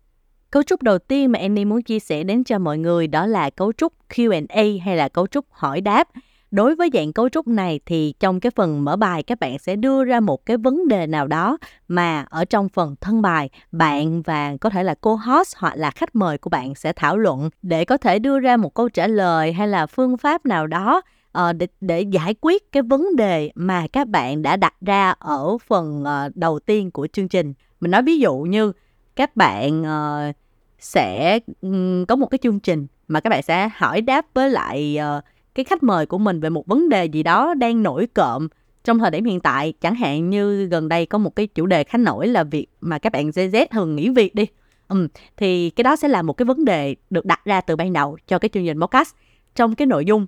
Cấu 0.51 0.63
trúc 0.63 0.83
đầu 0.83 0.99
tiên 0.99 1.33
mà 1.33 1.39
Annie 1.39 1.65
muốn 1.65 1.83
chia 1.83 1.99
sẻ 1.99 2.25
đến 2.25 2.45
cho 2.45 2.59
mọi 2.59 2.79
người 2.79 3.07
đó 3.07 3.27
là 3.27 3.51
cấu 3.51 3.73
trúc 3.73 3.93
Q&A 4.09 4.65
hay 4.85 4.97
là 4.97 5.09
cấu 5.09 5.27
trúc 5.27 5.45
hỏi 5.51 5.81
đáp. 5.81 6.09
Đối 6.51 6.77
với 6.77 6.91
dạng 6.93 7.13
cấu 7.13 7.29
trúc 7.29 7.49
này 7.49 7.81
thì 7.87 8.15
trong 8.21 8.41
cái 8.41 8.51
phần 8.57 8.85
mở 8.85 8.97
bài 8.97 9.23
các 9.23 9.41
bạn 9.41 9.59
sẽ 9.59 9.77
đưa 9.77 10.05
ra 10.05 10.21
một 10.21 10.47
cái 10.47 10.57
vấn 10.57 10.89
đề 10.89 11.07
nào 11.07 11.27
đó 11.27 11.59
mà 11.89 12.25
ở 12.31 12.45
trong 12.45 12.69
phần 12.69 12.95
thân 13.01 13.23
bài 13.23 13.51
bạn 13.73 14.23
và 14.23 14.57
có 14.61 14.71
thể 14.71 14.83
là 14.83 14.95
cô 15.01 15.15
host 15.15 15.57
hoặc 15.57 15.77
là 15.77 15.91
khách 15.91 16.17
mời 16.17 16.39
của 16.39 16.51
bạn 16.51 16.75
sẽ 16.75 16.93
thảo 16.93 17.17
luận 17.17 17.51
để 17.63 17.85
có 17.85 17.97
thể 17.97 18.19
đưa 18.19 18.41
ra 18.41 18.57
một 18.57 18.75
câu 18.75 18.89
trả 18.89 19.07
lời 19.07 19.53
hay 19.53 19.69
là 19.69 19.87
phương 19.87 20.17
pháp 20.17 20.47
nào 20.47 20.67
đó 20.67 21.03
uh, 21.39 21.57
để 21.57 21.67
để 21.81 22.01
giải 22.01 22.35
quyết 22.41 22.73
cái 22.73 22.83
vấn 22.83 23.17
đề 23.17 23.51
mà 23.55 23.87
các 23.93 24.09
bạn 24.09 24.43
đã 24.43 24.57
đặt 24.57 24.75
ra 24.81 25.15
ở 25.19 25.59
phần 25.59 26.03
uh, 26.03 26.37
đầu 26.37 26.59
tiên 26.59 26.91
của 26.91 27.09
chương 27.13 27.29
trình. 27.29 27.53
Mình 27.81 27.91
nói 27.91 28.03
ví 28.03 28.19
dụ 28.19 28.37
như 28.39 28.73
các 29.17 29.37
bạn 29.37 29.83
uh, 29.83 30.35
sẽ 30.79 31.39
um, 31.61 32.05
có 32.05 32.17
một 32.17 32.27
cái 32.27 32.39
chương 32.43 32.61
trình 32.61 32.87
mà 33.09 33.21
các 33.21 33.31
bạn 33.31 33.43
sẽ 33.43 33.69
hỏi 33.75 34.01
đáp 34.01 34.27
với 34.35 34.51
lại 34.51 34.99
uh, 35.19 35.25
cái 35.55 35.65
khách 35.65 35.83
mời 35.83 36.07
của 36.07 36.19
mình 36.19 36.41
về 36.41 36.51
một 36.51 36.67
vấn 36.67 36.89
đề 36.89 37.05
gì 37.05 37.23
đó 37.23 37.55
đang 37.55 37.83
nổi 37.83 38.07
cộm 38.15 38.49
trong 38.85 38.99
thời 38.99 39.11
điểm 39.11 39.25
hiện 39.25 39.41
tại. 39.41 39.73
Chẳng 39.81 39.95
hạn 39.95 40.31
như 40.31 40.67
gần 40.67 40.89
đây 40.89 41.07
có 41.07 41.19
một 41.19 41.37
cái 41.37 41.47
chủ 41.47 41.67
đề 41.67 41.85
khá 41.85 41.99
nổi 41.99 42.29
là 42.29 42.45
việc 42.45 42.67
mà 42.81 42.99
các 42.99 43.13
bạn 43.13 43.31
GZ 43.31 43.67
thường 43.71 43.97
nghỉ 43.97 44.09
việc 44.09 44.35
đi. 44.35 44.47
Ừ, 44.89 45.09
thì 45.37 45.71
cái 45.71 45.83
đó 45.83 45.97
sẽ 45.97 46.09
là 46.09 46.23
một 46.23 46.33
cái 46.33 46.47
vấn 46.47 46.65
đề 46.65 46.97
được 47.11 47.25
đặt 47.25 47.45
ra 47.45 47.61
từ 47.61 47.77
ban 47.77 47.93
đầu 47.93 48.19
cho 48.27 48.39
cái 48.39 48.49
chương 48.49 48.67
trình 48.67 48.81
podcast. 48.81 49.15
Trong 49.55 49.75
cái 49.75 49.87
nội 49.87 50.05
dung 50.05 50.27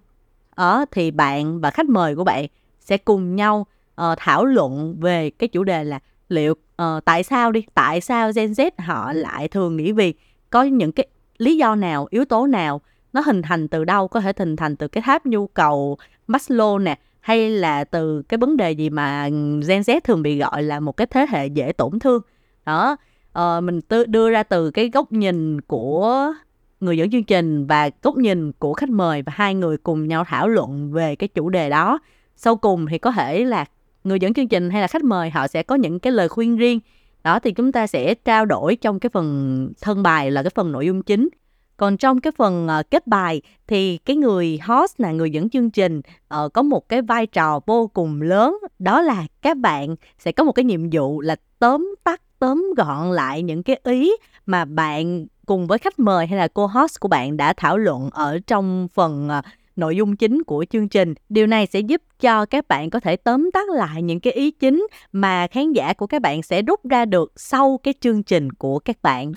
ở 0.51 0.85
thì 0.91 1.11
bạn 1.11 1.61
và 1.61 1.71
khách 1.71 1.89
mời 1.89 2.17
của 2.17 2.25
bạn 2.25 2.47
sẽ 2.81 2.97
cùng 2.97 3.37
nhau 3.37 3.67
uh, 4.01 4.19
thảo 4.19 4.45
luận 4.45 4.97
về 5.01 5.31
cái 5.31 5.49
chủ 5.49 5.65
đề 5.65 5.85
là 5.85 5.99
liệu 6.33 6.53
uh, 6.53 7.05
tại 7.05 7.23
sao 7.23 7.53
đi? 7.53 7.65
Tại 7.75 8.01
sao 8.01 8.33
Gen 8.35 8.53
Z 8.53 8.71
họ 8.78 9.13
lại 9.13 9.49
thường 9.49 9.76
nghỉ 9.76 9.93
việc 9.93 10.21
có 10.50 10.63
những 10.63 10.93
cái 10.93 11.06
lý 11.39 11.56
do 11.56 11.75
nào 11.75 12.06
yếu 12.11 12.25
tố 12.25 12.47
nào 12.47 12.80
nó 13.13 13.21
hình 13.21 13.43
thành 13.43 13.69
từ 13.69 13.85
đâu? 13.85 14.09
Có 14.09 14.21
thể 14.21 14.33
hình 14.39 14.56
thành 14.56 14.76
từ 14.76 14.89
cái 14.89 15.02
tháp 15.02 15.26
nhu 15.26 15.47
cầu 15.47 15.99
Maslow 16.28 16.78
nè 16.78 16.99
hay 17.21 17.50
là 17.50 17.85
từ 17.85 18.23
cái 18.23 18.39
vấn 18.39 18.56
đề 18.56 18.71
gì 18.71 18.91
mà 18.91 19.28
Gen 19.69 19.80
Z 19.83 20.00
thường 20.04 20.23
bị 20.23 20.39
gọi 20.39 20.63
là 20.63 20.80
một 20.80 20.97
cái 20.97 21.06
thế 21.06 21.26
hệ 21.30 21.47
dễ 21.47 21.73
tổn 21.73 21.99
thương? 21.99 22.23
Đó 22.67 22.97
uh, 23.39 23.63
mình 23.63 23.80
tư, 23.80 24.04
đưa 24.04 24.30
ra 24.30 24.43
từ 24.43 24.71
cái 24.71 24.91
góc 24.91 25.13
nhìn 25.13 25.61
của 25.61 26.33
người 26.80 26.99
dẫn 26.99 27.11
chương 27.11 27.25
trình 27.25 27.67
và 27.67 27.91
góc 28.02 28.17
nhìn 28.17 28.52
của 28.52 28.75
khách 28.75 28.91
mời 28.91 29.23
và 29.23 29.33
hai 29.37 29.54
người 29.54 29.76
cùng 29.76 30.09
nhau 30.09 30.25
thảo 30.28 30.49
luận 30.49 30.93
về 30.93 31.17
cái 31.17 31.28
chủ 31.28 31.49
đề 31.49 31.71
đó. 31.71 31.99
Sau 32.37 32.56
cùng 32.56 32.87
thì 32.87 32.99
có 32.99 33.11
thể 33.11 33.45
là 33.45 33.65
người 34.04 34.19
dẫn 34.21 34.34
chương 34.34 34.49
trình 34.49 34.71
hay 34.71 34.80
là 34.80 34.86
khách 34.86 35.04
mời 35.04 35.30
họ 35.30 35.49
sẽ 35.49 35.62
có 35.62 35.75
những 35.75 36.00
cái 36.00 36.12
lời 36.12 36.28
khuyên 36.28 36.56
riêng. 36.56 36.80
Đó 37.25 37.38
thì 37.38 37.52
chúng 37.52 37.73
ta 37.73 37.86
sẽ 37.86 38.15
trao 38.15 38.47
đổi 38.47 38.76
trong 38.76 39.00
cái 39.00 39.10
phần 39.10 39.69
thân 39.80 40.02
bài 40.02 40.30
là 40.30 40.43
cái 40.43 40.50
phần 40.54 40.73
nội 40.73 40.86
dung 40.86 41.02
chính. 41.02 41.28
Còn 41.76 41.97
trong 41.97 42.21
cái 42.21 42.32
phần 42.36 42.69
uh, 42.80 42.91
kết 42.91 43.06
bài 43.06 43.43
thì 43.67 43.99
cái 43.99 44.17
người 44.17 44.58
host 44.62 45.00
là 45.00 45.12
người 45.12 45.30
dẫn 45.30 45.50
chương 45.50 45.71
trình 45.71 46.00
uh, 46.45 46.52
có 46.52 46.62
một 46.62 46.88
cái 46.88 47.02
vai 47.02 47.26
trò 47.26 47.60
vô 47.67 47.86
cùng 47.86 48.23
lớn. 48.23 48.58
Đó 48.78 49.02
là 49.02 49.26
các 49.43 49.56
bạn 49.56 49.97
sẽ 50.19 50.32
có 50.32 50.45
một 50.45 50.52
cái 50.52 50.65
nhiệm 50.65 50.91
vụ 50.93 51.21
là 51.21 51.36
tóm 51.58 51.95
tắt 52.04 52.21
tóm 52.38 52.67
gọn 52.76 53.12
lại 53.12 53.43
những 53.43 53.62
cái 53.62 53.80
ý 53.84 54.12
mà 54.47 54.65
bạn 54.65 55.26
cùng 55.47 55.67
với 55.67 55.78
khách 55.78 55.99
mời 55.99 56.26
hay 56.26 56.38
là 56.38 56.49
cô 56.49 56.67
host 56.67 57.00
của 57.00 57.08
bạn 57.08 57.36
đã 57.36 57.52
thảo 57.52 57.78
luận 57.78 58.10
ở 58.12 58.38
trong 58.47 58.88
phần 58.95 59.28
uh, 59.38 59.45
nội 59.76 59.97
dung 59.97 60.17
chính 60.17 60.43
của 60.43 60.65
chương 60.71 60.89
trình. 60.89 61.15
Điều 61.28 61.47
này 61.47 61.67
sẽ 61.67 61.80
giúp 61.80 62.02
cho 62.21 62.47
các 62.47 62.69
bạn 62.69 62.91
có 62.91 63.00
thể 63.00 63.17
tóm 63.17 63.50
tắt 63.50 63.69
lại 63.69 64.02
những 64.02 64.21
cái 64.21 64.32
ý 64.32 64.50
chính 64.50 64.87
mà 65.13 65.47
khán 65.47 65.73
giả 65.73 65.93
của 65.93 66.06
các 66.06 66.23
bạn 66.23 66.43
sẽ 66.43 66.63
rút 66.63 66.80
ra 66.91 67.04
được 67.04 67.32
sau 67.37 67.80
cái 67.82 67.95
chương 68.00 68.23
trình 68.23 68.52
của 68.52 68.78
các 68.78 69.02
bạn. 69.02 69.32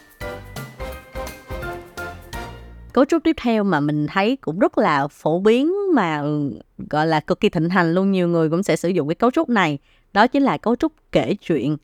Cấu 2.93 3.05
trúc 3.05 3.23
tiếp 3.23 3.35
theo 3.41 3.63
mà 3.63 3.79
mình 3.79 4.07
thấy 4.07 4.35
cũng 4.35 4.59
rất 4.59 4.77
là 4.77 5.07
phổ 5.07 5.39
biến 5.39 5.73
mà 5.93 6.17
ừ, 6.17 6.59
gọi 6.89 7.07
là 7.07 7.19
cực 7.19 7.39
kỳ 7.39 7.49
thịnh 7.49 7.69
hành 7.69 7.93
luôn 7.93 8.11
nhiều 8.11 8.27
người 8.27 8.49
cũng 8.49 8.63
sẽ 8.63 8.75
sử 8.75 8.89
dụng 8.89 9.07
cái 9.07 9.15
cấu 9.15 9.31
trúc 9.31 9.49
này. 9.49 9.77
Đó 10.13 10.27
chính 10.27 10.43
là 10.43 10.57
cấu 10.57 10.75
trúc 10.75 10.93
kể 11.11 11.35
chuyện 11.41 11.77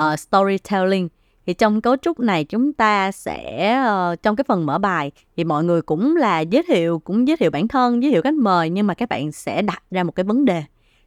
uh, 0.00 0.18
storytelling 0.18 1.08
thì 1.46 1.54
trong 1.54 1.80
cấu 1.80 1.96
trúc 1.96 2.20
này 2.20 2.44
chúng 2.44 2.72
ta 2.72 3.12
sẽ 3.12 3.78
uh, 4.12 4.22
trong 4.22 4.36
cái 4.36 4.44
phần 4.48 4.66
mở 4.66 4.78
bài 4.78 5.10
thì 5.36 5.44
mọi 5.44 5.64
người 5.64 5.82
cũng 5.82 6.16
là 6.16 6.40
giới 6.40 6.62
thiệu 6.62 6.98
cũng 6.98 7.28
giới 7.28 7.36
thiệu 7.36 7.50
bản 7.50 7.68
thân 7.68 8.02
giới 8.02 8.12
thiệu 8.12 8.22
khách 8.22 8.34
mời 8.34 8.70
nhưng 8.70 8.86
mà 8.86 8.94
các 8.94 9.08
bạn 9.08 9.32
sẽ 9.32 9.62
đặt 9.62 9.82
ra 9.90 10.02
một 10.02 10.12
cái 10.12 10.24
vấn 10.24 10.44
đề 10.44 10.62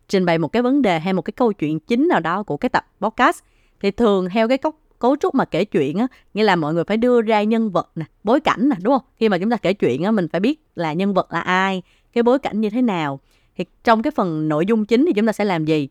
trình 0.09 0.25
bày 0.25 0.37
một 0.37 0.47
cái 0.47 0.61
vấn 0.61 0.81
đề 0.81 0.99
hay 0.99 1.13
một 1.13 1.21
cái 1.21 1.33
câu 1.37 1.53
chuyện 1.53 1.79
chính 1.79 2.07
nào 2.07 2.19
đó 2.19 2.43
của 2.43 2.57
cái 2.57 2.69
tập 2.69 2.85
podcast. 2.99 3.39
Thì 3.81 3.91
thường 3.91 4.29
theo 4.29 4.47
cái 4.47 4.57
cấu 4.57 4.71
cấu 4.99 5.15
trúc 5.15 5.35
mà 5.35 5.45
kể 5.45 5.65
chuyện 5.65 5.97
á 5.97 6.07
nghĩa 6.33 6.43
là 6.43 6.55
mọi 6.55 6.73
người 6.73 6.83
phải 6.83 6.97
đưa 6.97 7.21
ra 7.21 7.43
nhân 7.43 7.69
vật 7.71 7.91
nè 7.95 8.05
bối 8.23 8.39
cảnh 8.39 8.69
nè 8.69 8.75
đúng 8.81 8.93
không? 8.93 9.07
Khi 9.15 9.29
mà 9.29 9.37
chúng 9.37 9.49
ta 9.49 9.57
kể 9.57 9.73
chuyện 9.73 10.03
á 10.03 10.11
mình 10.11 10.27
phải 10.27 10.39
biết 10.39 10.61
là 10.75 10.93
nhân 10.93 11.13
vật 11.13 11.33
là 11.33 11.39
ai 11.39 11.81
cái 12.13 12.23
bối 12.23 12.39
cảnh 12.39 12.61
như 12.61 12.69
thế 12.69 12.81
nào. 12.81 13.19
Thì 13.57 13.65
trong 13.83 14.01
cái 14.01 14.11
phần 14.11 14.49
nội 14.49 14.65
dung 14.65 14.85
chính 14.85 15.05
thì 15.05 15.13
chúng 15.13 15.25
ta 15.25 15.31
sẽ 15.31 15.45
làm 15.45 15.65
gì? 15.65 15.89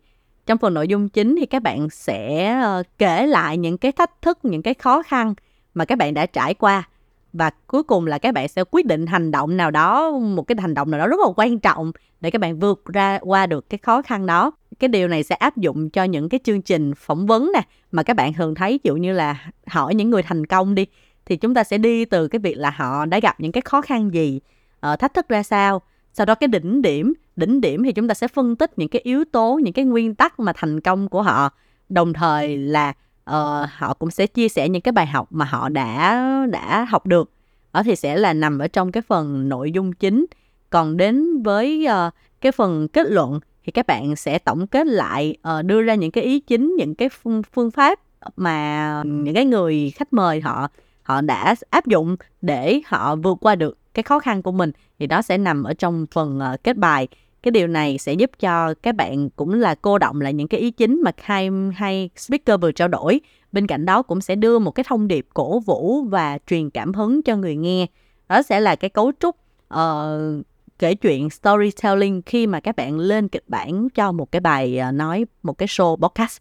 Trong 0.48 0.58
phần 0.58 0.74
nội 0.74 0.88
dung 0.88 1.08
chính 1.08 1.36
thì 1.36 1.46
các 1.46 1.62
bạn 1.62 1.90
sẽ 1.90 2.52
ờ, 2.62 2.82
kể 2.98 3.26
lại 3.26 3.56
những 3.56 3.78
cái 3.78 3.92
thách 3.92 4.22
thức, 4.22 4.38
những 4.42 4.62
cái 4.62 4.74
khó 4.74 5.02
khăn 5.02 5.34
mà 5.74 5.84
các 5.84 5.98
bạn 5.98 6.14
đã 6.14 6.26
trải 6.26 6.54
qua. 6.54 6.88
Và 7.32 7.50
cuối 7.66 7.82
cùng 7.82 8.06
là 8.06 8.18
các 8.18 8.34
bạn 8.34 8.48
sẽ 8.48 8.64
quyết 8.70 8.86
định 8.86 9.06
hành 9.06 9.30
động 9.30 9.56
nào 9.56 9.70
đó, 9.70 10.10
một 10.10 10.42
cái 10.42 10.56
hành 10.60 10.74
động 10.74 10.90
nào 10.90 11.00
đó 11.00 11.06
rất 11.06 11.20
là 11.20 11.32
quan 11.36 11.58
trọng 11.58 11.92
để 12.20 12.30
các 12.30 12.40
bạn 12.40 12.58
vượt 12.58 12.84
ra, 12.84 13.18
qua 13.22 13.46
được 13.46 13.70
cái 13.70 13.78
khó 13.78 14.02
khăn 14.02 14.26
đó. 14.26 14.52
Cái 14.78 14.88
điều 14.88 15.08
này 15.08 15.22
sẽ 15.22 15.34
áp 15.34 15.56
dụng 15.56 15.90
cho 15.90 16.04
những 16.04 16.28
cái 16.28 16.40
chương 16.44 16.62
trình 16.62 16.94
phỏng 16.94 17.26
vấn 17.26 17.50
nè, 17.54 17.62
mà 17.92 18.02
các 18.02 18.16
bạn 18.16 18.32
thường 18.32 18.54
thấy 18.54 18.72
ví 18.72 18.80
dụ 18.82 18.96
như 18.96 19.12
là 19.12 19.50
hỏi 19.66 19.94
những 19.94 20.10
người 20.10 20.22
thành 20.22 20.46
công 20.46 20.74
đi, 20.74 20.86
thì 21.26 21.36
chúng 21.36 21.54
ta 21.54 21.64
sẽ 21.64 21.78
đi 21.78 22.04
từ 22.04 22.28
cái 22.28 22.38
việc 22.38 22.54
là 22.58 22.70
họ 22.70 23.06
đã 23.06 23.20
gặp 23.20 23.40
những 23.40 23.52
cái 23.52 23.62
khó 23.64 23.80
khăn 23.80 24.14
gì 24.14 24.40
ờ, 24.80 24.96
thách 24.96 25.14
thức 25.14 25.28
ra 25.28 25.42
sao 25.42 25.82
sau 26.12 26.26
đó 26.26 26.34
cái 26.34 26.48
đỉnh 26.48 26.82
điểm 26.82 27.14
đỉnh 27.36 27.60
điểm 27.60 27.84
thì 27.84 27.92
chúng 27.92 28.08
ta 28.08 28.14
sẽ 28.14 28.28
phân 28.28 28.56
tích 28.56 28.78
những 28.78 28.88
cái 28.88 29.02
yếu 29.04 29.24
tố 29.32 29.60
những 29.62 29.72
cái 29.72 29.84
nguyên 29.84 30.14
tắc 30.14 30.40
mà 30.40 30.52
thành 30.56 30.80
công 30.80 31.08
của 31.08 31.22
họ. 31.22 31.50
Đồng 31.88 32.12
thời 32.12 32.58
là 32.58 32.88
uh, 33.30 33.68
họ 33.76 33.94
cũng 33.98 34.10
sẽ 34.10 34.26
chia 34.26 34.48
sẻ 34.48 34.68
những 34.68 34.82
cái 34.82 34.92
bài 34.92 35.06
học 35.06 35.28
mà 35.30 35.44
họ 35.44 35.68
đã 35.68 36.26
đã 36.50 36.84
học 36.84 37.06
được. 37.06 37.32
Đó 37.72 37.82
thì 37.82 37.96
sẽ 37.96 38.16
là 38.16 38.32
nằm 38.32 38.58
ở 38.58 38.68
trong 38.68 38.92
cái 38.92 39.02
phần 39.02 39.48
nội 39.48 39.72
dung 39.72 39.92
chính. 39.92 40.26
Còn 40.70 40.96
đến 40.96 41.42
với 41.42 41.86
uh, 42.08 42.14
cái 42.40 42.52
phần 42.52 42.88
kết 42.88 43.06
luận 43.10 43.40
thì 43.64 43.72
các 43.72 43.86
bạn 43.86 44.16
sẽ 44.16 44.38
tổng 44.38 44.66
kết 44.66 44.86
lại 44.86 45.36
uh, 45.58 45.64
đưa 45.64 45.82
ra 45.82 45.94
những 45.94 46.10
cái 46.10 46.24
ý 46.24 46.40
chính 46.40 46.76
những 46.78 46.94
cái 46.94 47.08
phương, 47.08 47.42
phương 47.52 47.70
pháp 47.70 48.00
mà 48.36 49.02
những 49.06 49.34
cái 49.34 49.44
người 49.44 49.92
khách 49.94 50.12
mời 50.12 50.40
họ 50.40 50.68
họ 51.02 51.20
đã 51.20 51.54
áp 51.70 51.86
dụng 51.86 52.16
để 52.42 52.80
họ 52.86 53.16
vượt 53.16 53.38
qua 53.40 53.54
được 53.54 53.78
cái 53.98 54.02
khó 54.02 54.18
khăn 54.18 54.42
của 54.42 54.52
mình 54.52 54.72
thì 54.98 55.06
đó 55.06 55.22
sẽ 55.22 55.38
nằm 55.38 55.64
ở 55.64 55.74
trong 55.74 56.06
phần 56.12 56.38
uh, 56.38 56.64
kết 56.64 56.76
bài. 56.76 57.08
Cái 57.42 57.50
điều 57.50 57.66
này 57.66 57.98
sẽ 57.98 58.12
giúp 58.12 58.30
cho 58.40 58.74
các 58.74 58.94
bạn 58.94 59.30
cũng 59.30 59.54
là 59.54 59.74
cô 59.74 59.98
động 59.98 60.20
lại 60.20 60.32
những 60.32 60.48
cái 60.48 60.60
ý 60.60 60.70
chính 60.70 61.02
mà 61.04 61.10
hai 61.22 61.50
hai 61.74 62.10
speaker 62.16 62.60
vừa 62.60 62.72
trao 62.72 62.88
đổi. 62.88 63.20
Bên 63.52 63.66
cạnh 63.66 63.86
đó 63.86 64.02
cũng 64.02 64.20
sẽ 64.20 64.34
đưa 64.34 64.58
một 64.58 64.70
cái 64.70 64.84
thông 64.88 65.08
điệp 65.08 65.26
cổ 65.34 65.60
vũ 65.60 66.02
và 66.02 66.38
truyền 66.46 66.70
cảm 66.70 66.94
hứng 66.94 67.22
cho 67.22 67.36
người 67.36 67.56
nghe. 67.56 67.86
Đó 68.28 68.42
sẽ 68.42 68.60
là 68.60 68.76
cái 68.76 68.90
cấu 68.90 69.12
trúc 69.20 69.36
uh, 69.74 70.46
kể 70.78 70.94
chuyện 70.94 71.30
storytelling 71.30 72.22
khi 72.22 72.46
mà 72.46 72.60
các 72.60 72.76
bạn 72.76 72.98
lên 72.98 73.28
kịch 73.28 73.44
bản 73.48 73.88
cho 73.90 74.12
một 74.12 74.32
cái 74.32 74.40
bài 74.40 74.80
uh, 74.88 74.94
nói 74.94 75.26
một 75.42 75.58
cái 75.58 75.68
show 75.68 75.96
podcast. 75.96 76.38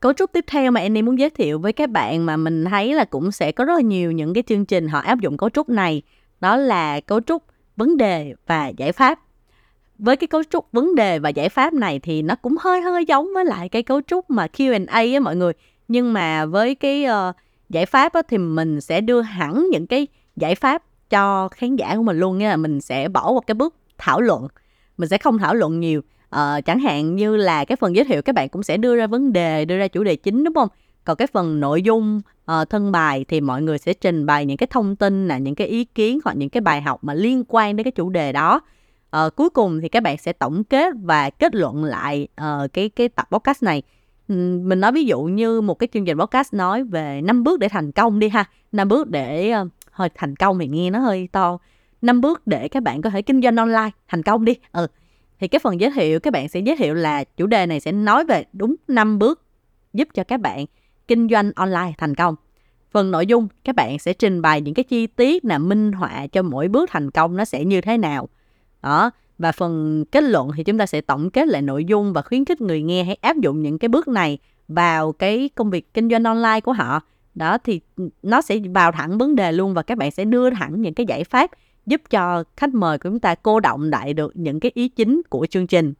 Cấu 0.00 0.12
trúc 0.12 0.32
tiếp 0.32 0.44
theo 0.48 0.70
mà 0.70 0.80
Annie 0.80 1.02
muốn 1.02 1.18
giới 1.18 1.30
thiệu 1.30 1.58
với 1.58 1.72
các 1.72 1.90
bạn 1.90 2.26
mà 2.26 2.36
mình 2.36 2.64
thấy 2.64 2.94
là 2.94 3.04
cũng 3.04 3.32
sẽ 3.32 3.52
có 3.52 3.64
rất 3.64 3.74
là 3.74 3.80
nhiều 3.80 4.12
những 4.12 4.34
cái 4.34 4.42
chương 4.46 4.64
trình 4.64 4.88
họ 4.88 4.98
áp 4.98 5.20
dụng 5.20 5.36
cấu 5.36 5.50
trúc 5.50 5.68
này 5.68 6.02
đó 6.40 6.56
là 6.56 7.00
cấu 7.00 7.20
trúc 7.20 7.42
vấn 7.76 7.96
đề 7.96 8.34
và 8.46 8.68
giải 8.68 8.92
pháp. 8.92 9.20
Với 9.98 10.16
cái 10.16 10.26
cấu 10.26 10.42
trúc 10.50 10.72
vấn 10.72 10.94
đề 10.94 11.18
và 11.18 11.28
giải 11.28 11.48
pháp 11.48 11.72
này 11.72 11.98
thì 11.98 12.22
nó 12.22 12.34
cũng 12.34 12.56
hơi 12.60 12.80
hơi 12.80 13.04
giống 13.04 13.28
với 13.34 13.44
lại 13.44 13.68
cái 13.68 13.82
cấu 13.82 14.00
trúc 14.00 14.30
mà 14.30 14.46
Q&A 14.46 15.14
á 15.14 15.20
mọi 15.20 15.36
người. 15.36 15.52
Nhưng 15.88 16.12
mà 16.12 16.46
với 16.46 16.74
cái 16.74 17.06
uh, 17.06 17.36
giải 17.68 17.86
pháp 17.86 18.12
á, 18.12 18.22
thì 18.28 18.38
mình 18.38 18.80
sẽ 18.80 19.00
đưa 19.00 19.20
hẳn 19.20 19.66
những 19.70 19.86
cái 19.86 20.06
giải 20.36 20.54
pháp 20.54 20.82
cho 21.10 21.48
khán 21.48 21.76
giả 21.76 21.96
của 21.96 22.02
mình 22.02 22.18
luôn 22.18 22.38
nha. 22.38 22.56
Mình 22.56 22.80
sẽ 22.80 23.08
bỏ 23.08 23.30
qua 23.30 23.40
cái 23.46 23.54
bước 23.54 23.74
thảo 23.98 24.20
luận. 24.20 24.48
Mình 24.96 25.08
sẽ 25.08 25.18
không 25.18 25.38
thảo 25.38 25.54
luận 25.54 25.80
nhiều. 25.80 26.00
Ờ, 26.30 26.60
chẳng 26.64 26.80
hạn 26.80 27.16
như 27.16 27.36
là 27.36 27.64
cái 27.64 27.76
phần 27.76 27.96
giới 27.96 28.04
thiệu 28.04 28.22
các 28.22 28.34
bạn 28.34 28.48
cũng 28.48 28.62
sẽ 28.62 28.76
đưa 28.76 28.96
ra 28.96 29.06
vấn 29.06 29.32
đề 29.32 29.64
đưa 29.64 29.78
ra 29.78 29.88
chủ 29.88 30.04
đề 30.04 30.16
chính 30.16 30.44
đúng 30.44 30.54
không? 30.54 30.68
Còn 31.04 31.16
cái 31.16 31.26
phần 31.26 31.60
nội 31.60 31.82
dung 31.82 32.20
uh, 32.52 32.70
thân 32.70 32.92
bài 32.92 33.24
thì 33.28 33.40
mọi 33.40 33.62
người 33.62 33.78
sẽ 33.78 33.92
trình 33.92 34.26
bày 34.26 34.46
những 34.46 34.56
cái 34.56 34.66
thông 34.66 34.96
tin 34.96 35.28
là 35.28 35.38
những 35.38 35.54
cái 35.54 35.66
ý 35.66 35.84
kiến 35.84 36.18
hoặc 36.24 36.36
những 36.36 36.48
cái 36.48 36.60
bài 36.60 36.82
học 36.82 37.04
mà 37.04 37.14
liên 37.14 37.44
quan 37.48 37.76
đến 37.76 37.84
cái 37.84 37.92
chủ 37.92 38.10
đề 38.10 38.32
đó. 38.32 38.60
Uh, 39.16 39.36
cuối 39.36 39.50
cùng 39.50 39.80
thì 39.80 39.88
các 39.88 40.02
bạn 40.02 40.18
sẽ 40.18 40.32
tổng 40.32 40.64
kết 40.64 40.94
và 41.02 41.30
kết 41.30 41.54
luận 41.54 41.84
lại 41.84 42.28
uh, 42.40 42.72
cái 42.72 42.88
cái 42.88 43.08
tập 43.08 43.28
podcast 43.30 43.62
này. 43.62 43.82
Mình 44.28 44.80
nói 44.80 44.92
ví 44.92 45.04
dụ 45.04 45.22
như 45.22 45.60
một 45.60 45.74
cái 45.74 45.88
chương 45.92 46.04
trình 46.04 46.18
podcast 46.18 46.54
nói 46.54 46.84
về 46.84 47.20
năm 47.20 47.44
bước 47.44 47.60
để 47.60 47.68
thành 47.68 47.92
công 47.92 48.18
đi 48.18 48.28
ha. 48.28 48.44
Năm 48.72 48.88
bước 48.88 49.10
để 49.10 49.54
uh, 49.62 49.68
hơi 49.90 50.08
thành 50.14 50.36
công 50.36 50.58
thì 50.58 50.66
nghe 50.66 50.90
nó 50.90 50.98
hơi 50.98 51.28
to. 51.32 51.58
Năm 52.02 52.20
bước 52.20 52.46
để 52.46 52.68
các 52.68 52.82
bạn 52.82 53.02
có 53.02 53.10
thể 53.10 53.22
kinh 53.22 53.42
doanh 53.42 53.56
online 53.56 53.90
thành 54.08 54.22
công 54.22 54.44
đi. 54.44 54.54
Ừ 54.72 54.86
thì 55.40 55.48
cái 55.48 55.58
phần 55.58 55.80
giới 55.80 55.90
thiệu, 55.90 56.20
các 56.20 56.32
bạn 56.32 56.48
sẽ 56.48 56.60
giới 56.60 56.76
thiệu 56.76 56.94
là 56.94 57.24
chủ 57.24 57.46
đề 57.46 57.66
này 57.66 57.80
sẽ 57.80 57.92
nói 57.92 58.24
về 58.24 58.44
đúng 58.52 58.74
năm 58.88 59.18
bước 59.18 59.42
giúp 59.92 60.08
cho 60.14 60.24
các 60.24 60.40
bạn 60.40 60.66
kinh 61.08 61.28
doanh 61.28 61.52
online 61.56 61.92
thành 61.98 62.14
công. 62.14 62.34
Phần 62.90 63.10
nội 63.10 63.26
dung, 63.26 63.48
các 63.64 63.74
bạn 63.74 63.98
sẽ 63.98 64.12
trình 64.12 64.42
bày 64.42 64.60
những 64.60 64.74
cái 64.74 64.84
chi 64.84 65.06
tiết 65.06 65.44
là 65.44 65.58
minh 65.58 65.92
họa 65.92 66.26
cho 66.26 66.42
mỗi 66.42 66.68
bước 66.68 66.90
thành 66.92 67.10
công 67.10 67.36
nó 67.36 67.44
sẽ 67.44 67.64
như 67.64 67.80
thế 67.80 67.98
nào. 67.98 68.28
Đó, 68.82 69.10
và 69.38 69.52
phần 69.52 70.04
kết 70.12 70.24
luận 70.24 70.50
thì 70.56 70.64
chúng 70.64 70.78
ta 70.78 70.86
sẽ 70.86 71.00
tổng 71.00 71.30
kết 71.30 71.48
lại 71.48 71.62
nội 71.62 71.84
dung 71.84 72.12
và 72.12 72.22
khuyến 72.22 72.44
khích 72.44 72.60
người 72.60 72.82
nghe 72.82 73.04
hãy 73.04 73.14
áp 73.20 73.36
dụng 73.36 73.62
những 73.62 73.78
cái 73.78 73.88
bước 73.88 74.08
này 74.08 74.38
vào 74.68 75.12
cái 75.12 75.50
công 75.54 75.70
việc 75.70 75.94
kinh 75.94 76.10
doanh 76.10 76.24
online 76.24 76.60
của 76.60 76.72
họ. 76.72 77.00
Đó, 77.34 77.58
thì 77.58 77.80
nó 78.22 78.40
sẽ 78.40 78.58
vào 78.74 78.92
thẳng 78.92 79.18
vấn 79.18 79.36
đề 79.36 79.52
luôn 79.52 79.74
và 79.74 79.82
các 79.82 79.98
bạn 79.98 80.10
sẽ 80.10 80.24
đưa 80.24 80.50
thẳng 80.50 80.82
những 80.82 80.94
cái 80.94 81.06
giải 81.06 81.24
pháp 81.24 81.50
giúp 81.90 82.02
cho 82.10 82.44
khách 82.56 82.74
mời 82.74 82.98
của 82.98 83.08
chúng 83.08 83.20
ta 83.20 83.34
cô 83.34 83.60
động 83.60 83.90
lại 83.90 84.14
được 84.14 84.32
những 84.34 84.60
cái 84.60 84.70
ý 84.74 84.88
chính 84.88 85.22
của 85.28 85.46
chương 85.50 85.66
trình 85.66 85.94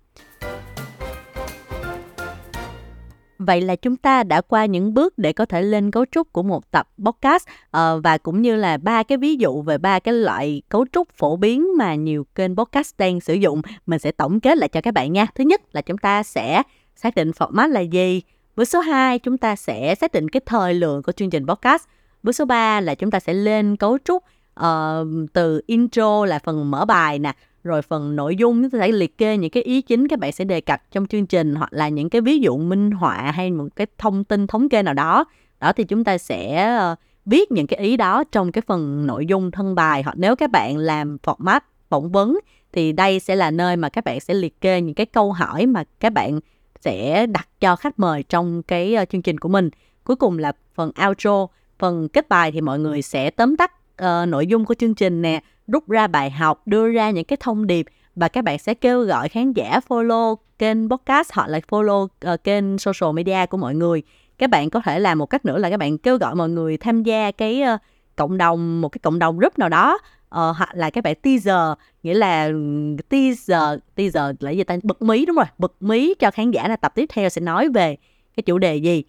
Vậy 3.39 3.61
là 3.61 3.77
chúng 3.77 3.97
ta 3.97 4.23
đã 4.23 4.41
qua 4.41 4.67
những 4.67 4.95
bước 4.95 5.19
để 5.19 5.33
có 5.33 5.45
thể 5.45 5.63
lên 5.63 5.91
cấu 5.91 6.05
trúc 6.13 6.33
của 6.33 6.43
một 6.43 6.71
tập 6.71 6.89
podcast 7.05 7.45
uh, 7.67 7.81
và 8.05 8.19
cũng 8.19 8.43
như 8.43 8.57
là 8.57 8.77
ba 8.77 9.03
cái 9.03 9.19
ví 9.19 9.37
dụ 9.37 9.63
về 9.63 9.79
ba 9.79 9.99
cái 9.99 10.15
loại 10.15 10.63
cấu 10.69 10.85
trúc 10.93 11.09
phổ 11.17 11.37
biến 11.37 11.77
mà 11.79 11.95
nhiều 11.95 12.27
kênh 12.35 12.57
podcast 12.57 12.95
đang 12.99 13.21
sử 13.21 13.35
dụng. 13.35 13.63
Mình 13.87 13.99
sẽ 13.99 14.13
tổng 14.13 14.41
kết 14.41 14.59
lại 14.59 14.69
cho 14.69 14.81
các 14.81 14.95
bạn 14.95 15.13
nha. 15.13 15.27
Thứ 15.35 15.45
nhất 15.45 15.61
là 15.73 15.81
chúng 15.83 15.99
ta 15.99 16.23
sẽ 16.23 16.63
xác 16.97 17.15
định 17.15 17.31
format 17.31 17.69
là 17.69 17.81
gì. 17.81 18.23
Bước 18.57 18.65
số 18.65 18.81
2 18.81 19.19
chúng 19.19 19.39
ta 19.39 19.57
sẽ 19.57 19.95
xác 19.95 20.13
định 20.13 20.29
cái 20.29 20.41
thời 20.47 20.75
lượng 20.75 21.03
của 21.03 21.13
chương 21.13 21.31
trình 21.31 21.47
podcast. 21.47 21.85
Bước 22.23 22.33
số 22.33 22.45
3 22.45 22.81
là 22.81 22.95
chúng 22.95 23.11
ta 23.11 23.21
sẽ 23.21 23.35
lên 23.35 23.77
cấu 23.77 23.99
trúc 24.05 24.25
uh, 24.63 25.33
từ 25.33 25.61
intro 25.67 26.25
là 26.27 26.39
phần 26.39 26.71
mở 26.71 26.85
bài 26.85 27.19
nè 27.19 27.33
rồi 27.65 27.83
phần 27.83 28.17
nội 28.17 28.37
dung 28.37 28.63
chúng 28.63 28.71
ta 28.71 28.79
sẽ 28.79 28.93
liệt 28.93 29.19
kê 29.19 29.37
những 29.37 29.51
cái 29.51 29.63
ý 29.63 29.83
chính 29.83 30.09
các 30.09 30.19
bạn 30.19 30.33
sẽ 30.33 30.45
đề 30.45 30.61
cập 30.61 30.83
trong 30.91 31.07
chương 31.07 31.27
trình 31.27 31.55
hoặc 31.55 31.73
là 31.73 31.89
những 31.89 32.11
cái 32.11 32.21
ví 32.21 32.39
dụ 32.39 32.59
minh 32.59 32.91
họa 32.91 33.31
hay 33.31 33.51
một 33.51 33.67
cái 33.77 33.87
thông 33.99 34.25
tin 34.25 34.47
thống 34.47 34.69
kê 34.69 34.83
nào 34.83 34.95
đó. 34.95 35.25
Đó 35.61 35.73
thì 35.73 35.85
chúng 35.85 36.05
ta 36.05 36.19
sẽ 36.19 36.71
uh, 36.93 36.99
viết 37.27 37.53
những 37.53 37.67
cái 37.67 37.81
ý 37.81 37.97
đó 37.97 38.25
trong 38.33 38.53
cái 38.53 38.63
phần 38.67 39.07
nội 39.07 39.27
dung 39.27 39.51
thân 39.51 39.75
bài 39.75 40.03
hoặc 40.03 40.15
nếu 40.19 40.37
các 40.37 40.51
bạn 40.51 40.77
làm 40.77 41.17
format 41.23 41.61
phỏng 41.89 42.13
vấn 42.13 42.39
thì 42.73 42.93
đây 42.93 43.21
sẽ 43.21 43.37
là 43.37 43.51
nơi 43.51 43.77
mà 43.77 43.89
các 43.89 44.05
bạn 44.05 44.21
sẽ 44.21 44.35
liệt 44.35 44.61
kê 44.61 44.81
những 44.81 44.95
cái 44.95 45.07
câu 45.07 45.33
hỏi 45.33 45.67
mà 45.67 45.85
các 46.01 46.13
bạn 46.13 46.41
sẽ 46.81 47.27
đặt 47.27 47.49
cho 47.61 47.77
khách 47.77 47.99
mời 47.99 48.23
trong 48.23 48.63
cái 48.63 48.97
uh, 49.03 49.09
chương 49.09 49.23
trình 49.23 49.39
của 49.39 49.49
mình. 49.49 49.71
Cuối 50.05 50.17
cùng 50.17 50.39
là 50.39 50.53
phần 50.75 50.93
outro 51.09 51.47
phần 51.79 52.09
kết 52.09 52.29
bài 52.29 52.53
thì 52.53 52.61
mọi 52.61 52.79
người 52.79 53.03
sẽ 53.03 53.31
tóm 53.31 53.57
tắt 53.57 53.73
uh, 54.01 54.29
nội 54.29 54.47
dung 54.47 54.65
của 54.65 54.75
chương 54.75 54.95
trình 54.95 55.23
nè 55.23 55.43
rút 55.67 55.89
ra 55.89 56.07
bài 56.07 56.31
học 56.31 56.63
đưa 56.67 56.89
ra 56.89 57.11
những 57.11 57.25
cái 57.25 57.37
thông 57.41 57.67
điệp 57.67 57.87
và 58.15 58.29
các 58.29 58.45
bạn 58.45 58.59
sẽ 58.59 58.75
kêu 58.75 59.03
gọi 59.03 59.29
khán 59.29 59.53
giả 59.53 59.81
follow 59.89 60.37
kênh 60.59 60.91
podcast 60.91 61.33
hoặc 61.33 61.49
là 61.49 61.61
follow 61.71 62.03
uh, 62.05 62.45
kênh 62.45 62.79
social 62.79 63.13
media 63.15 63.47
của 63.47 63.57
mọi 63.57 63.75
người. 63.75 64.03
Các 64.39 64.51
bạn 64.51 64.71
có 64.71 64.81
thể 64.85 65.01
làm 65.01 65.19
một 65.19 65.27
cách 65.27 65.45
nữa 65.45 65.59
là 65.59 65.71
các 65.71 65.77
bạn 65.77 65.99
kêu 65.99 66.17
gọi 66.17 66.35
mọi 66.35 66.49
người 66.49 66.77
tham 66.77 67.03
gia 67.03 67.31
cái 67.31 67.63
uh, 67.75 67.81
cộng 68.17 68.39
đồng 68.39 68.81
một 68.81 68.89
cái 68.89 68.99
cộng 69.03 69.19
đồng 69.19 69.39
group 69.39 69.59
nào 69.59 69.69
đó 69.69 69.99
uh, 70.35 70.57
hoặc 70.57 70.71
là 70.73 70.91
các 70.91 71.05
bạn 71.05 71.15
teaser 71.15 71.79
nghĩa 72.03 72.15
là 72.15 72.47
ừ, 72.47 72.97
teaser 73.09 73.79
teaser 73.95 74.37
là 74.41 74.51
gì 74.51 74.65
ta? 74.65 74.77
Bật 74.83 75.03
mí 75.03 75.27
đúng 75.27 75.37
rồi 75.37 75.47
bật 75.59 75.73
mí 75.81 76.15
cho 76.19 76.31
khán 76.31 76.51
giả 76.51 76.69
là 76.69 76.77
tập 76.77 76.93
tiếp 76.95 77.07
theo 77.13 77.29
sẽ 77.29 77.41
nói 77.41 77.69
về 77.69 77.97
cái 78.37 78.43
chủ 78.43 78.59
đề 78.59 78.77
gì. 78.77 79.05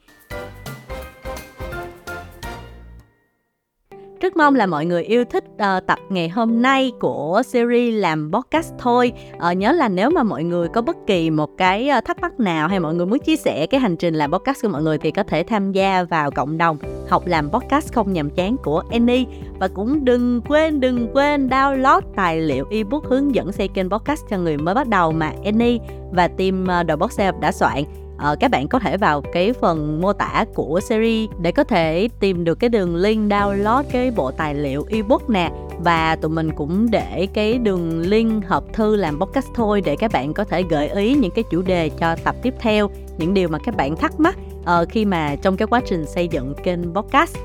Rất 4.21 4.37
mong 4.37 4.55
là 4.55 4.65
mọi 4.65 4.85
người 4.85 5.03
yêu 5.03 5.25
thích 5.25 5.43
uh, 5.53 5.87
tập 5.87 5.99
ngày 6.09 6.29
hôm 6.29 6.61
nay 6.61 6.91
của 6.99 7.41
series 7.45 7.95
làm 7.95 8.31
podcast 8.33 8.73
thôi. 8.79 9.11
Uh, 9.51 9.57
nhớ 9.57 9.71
là 9.71 9.89
nếu 9.89 10.09
mà 10.09 10.23
mọi 10.23 10.43
người 10.43 10.67
có 10.67 10.81
bất 10.81 10.97
kỳ 11.07 11.29
một 11.29 11.49
cái 11.57 11.89
uh, 11.97 12.05
thắc 12.05 12.21
mắc 12.21 12.39
nào 12.39 12.67
hay 12.67 12.79
mọi 12.79 12.95
người 12.95 13.05
muốn 13.05 13.19
chia 13.19 13.35
sẻ 13.35 13.65
cái 13.65 13.79
hành 13.79 13.95
trình 13.95 14.13
làm 14.13 14.31
podcast 14.31 14.61
của 14.61 14.67
mọi 14.67 14.81
người 14.81 14.97
thì 14.97 15.11
có 15.11 15.23
thể 15.23 15.43
tham 15.43 15.71
gia 15.71 16.03
vào 16.03 16.31
cộng 16.31 16.57
đồng 16.57 16.77
học 17.09 17.27
làm 17.27 17.49
podcast 17.49 17.93
không 17.93 18.13
nhàm 18.13 18.29
chán 18.29 18.55
của 18.63 18.83
Annie 18.91 19.25
và 19.59 19.67
cũng 19.67 20.05
đừng 20.05 20.41
quên 20.47 20.79
đừng 20.79 21.07
quên 21.13 21.47
download 21.47 22.01
tài 22.15 22.41
liệu 22.41 22.65
ebook 22.71 23.05
hướng 23.05 23.35
dẫn 23.35 23.51
xây 23.51 23.67
kênh 23.67 23.89
podcast 23.89 24.21
cho 24.29 24.37
người 24.37 24.57
mới 24.57 24.75
bắt 24.75 24.87
đầu 24.87 25.11
mà 25.11 25.33
Annie 25.45 25.77
và 26.11 26.27
team 26.27 26.63
uh, 26.63 26.87
The 26.87 26.95
Box 26.95 27.19
đã 27.41 27.51
soạn 27.51 27.83
uh, 28.31 28.39
các 28.39 28.51
bạn 28.51 28.67
có 28.67 28.79
thể 28.79 28.97
vào 28.97 29.21
cái 29.21 29.53
phần 29.53 30.01
mô 30.01 30.13
tả 30.13 30.45
của 30.53 30.79
series 30.83 31.29
để 31.41 31.51
có 31.51 31.63
thể 31.63 32.09
tìm 32.19 32.43
được 32.43 32.59
cái 32.59 32.69
đường 32.69 32.95
link 32.95 33.31
download 33.31 33.83
cái 33.91 34.11
bộ 34.11 34.31
tài 34.31 34.55
liệu 34.55 34.85
ebook 34.89 35.29
nè 35.29 35.51
và 35.79 36.15
tụi 36.15 36.31
mình 36.31 36.51
cũng 36.55 36.91
để 36.91 37.27
cái 37.33 37.57
đường 37.57 37.99
link 37.99 38.45
hộp 38.47 38.73
thư 38.73 38.95
làm 38.95 39.19
podcast 39.19 39.47
thôi 39.55 39.81
để 39.85 39.95
các 39.95 40.11
bạn 40.11 40.33
có 40.33 40.43
thể 40.43 40.63
gợi 40.69 40.89
ý 40.89 41.13
những 41.13 41.31
cái 41.31 41.43
chủ 41.51 41.61
đề 41.61 41.89
cho 41.89 42.15
tập 42.23 42.35
tiếp 42.41 42.53
theo 42.59 42.89
những 43.17 43.33
điều 43.33 43.49
mà 43.49 43.57
các 43.65 43.75
bạn 43.75 43.95
thắc 43.95 44.19
mắc 44.19 44.37
uh, 44.61 44.89
khi 44.89 45.05
mà 45.05 45.35
trong 45.41 45.57
cái 45.57 45.67
quá 45.67 45.81
trình 45.85 46.05
xây 46.05 46.27
dựng 46.27 46.53
kênh 46.63 46.93
podcast 46.93 47.37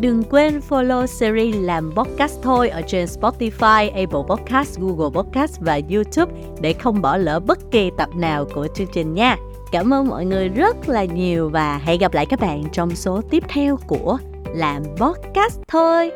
Đừng 0.00 0.22
quên 0.22 0.60
follow 0.68 1.06
series 1.06 1.56
làm 1.58 1.92
podcast 1.94 2.42
thôi 2.42 2.68
ở 2.68 2.82
trên 2.82 3.06
Spotify, 3.06 3.90
Apple 3.90 4.22
Podcast, 4.28 4.78
Google 4.78 5.22
Podcast 5.22 5.60
và 5.60 5.80
YouTube 5.92 6.32
để 6.60 6.72
không 6.72 7.02
bỏ 7.02 7.16
lỡ 7.16 7.40
bất 7.40 7.58
kỳ 7.70 7.90
tập 7.98 8.08
nào 8.16 8.44
của 8.54 8.68
chương 8.74 8.86
trình 8.92 9.14
nha. 9.14 9.36
Cảm 9.72 9.94
ơn 9.94 10.08
mọi 10.08 10.24
người 10.24 10.48
rất 10.48 10.88
là 10.88 11.04
nhiều 11.04 11.48
và 11.48 11.78
hẹn 11.78 12.00
gặp 12.00 12.14
lại 12.14 12.26
các 12.26 12.40
bạn 12.40 12.64
trong 12.72 12.94
số 12.94 13.20
tiếp 13.30 13.42
theo 13.48 13.78
của 13.86 14.18
Làm 14.54 14.82
Podcast 14.96 15.60
thôi. 15.68 16.10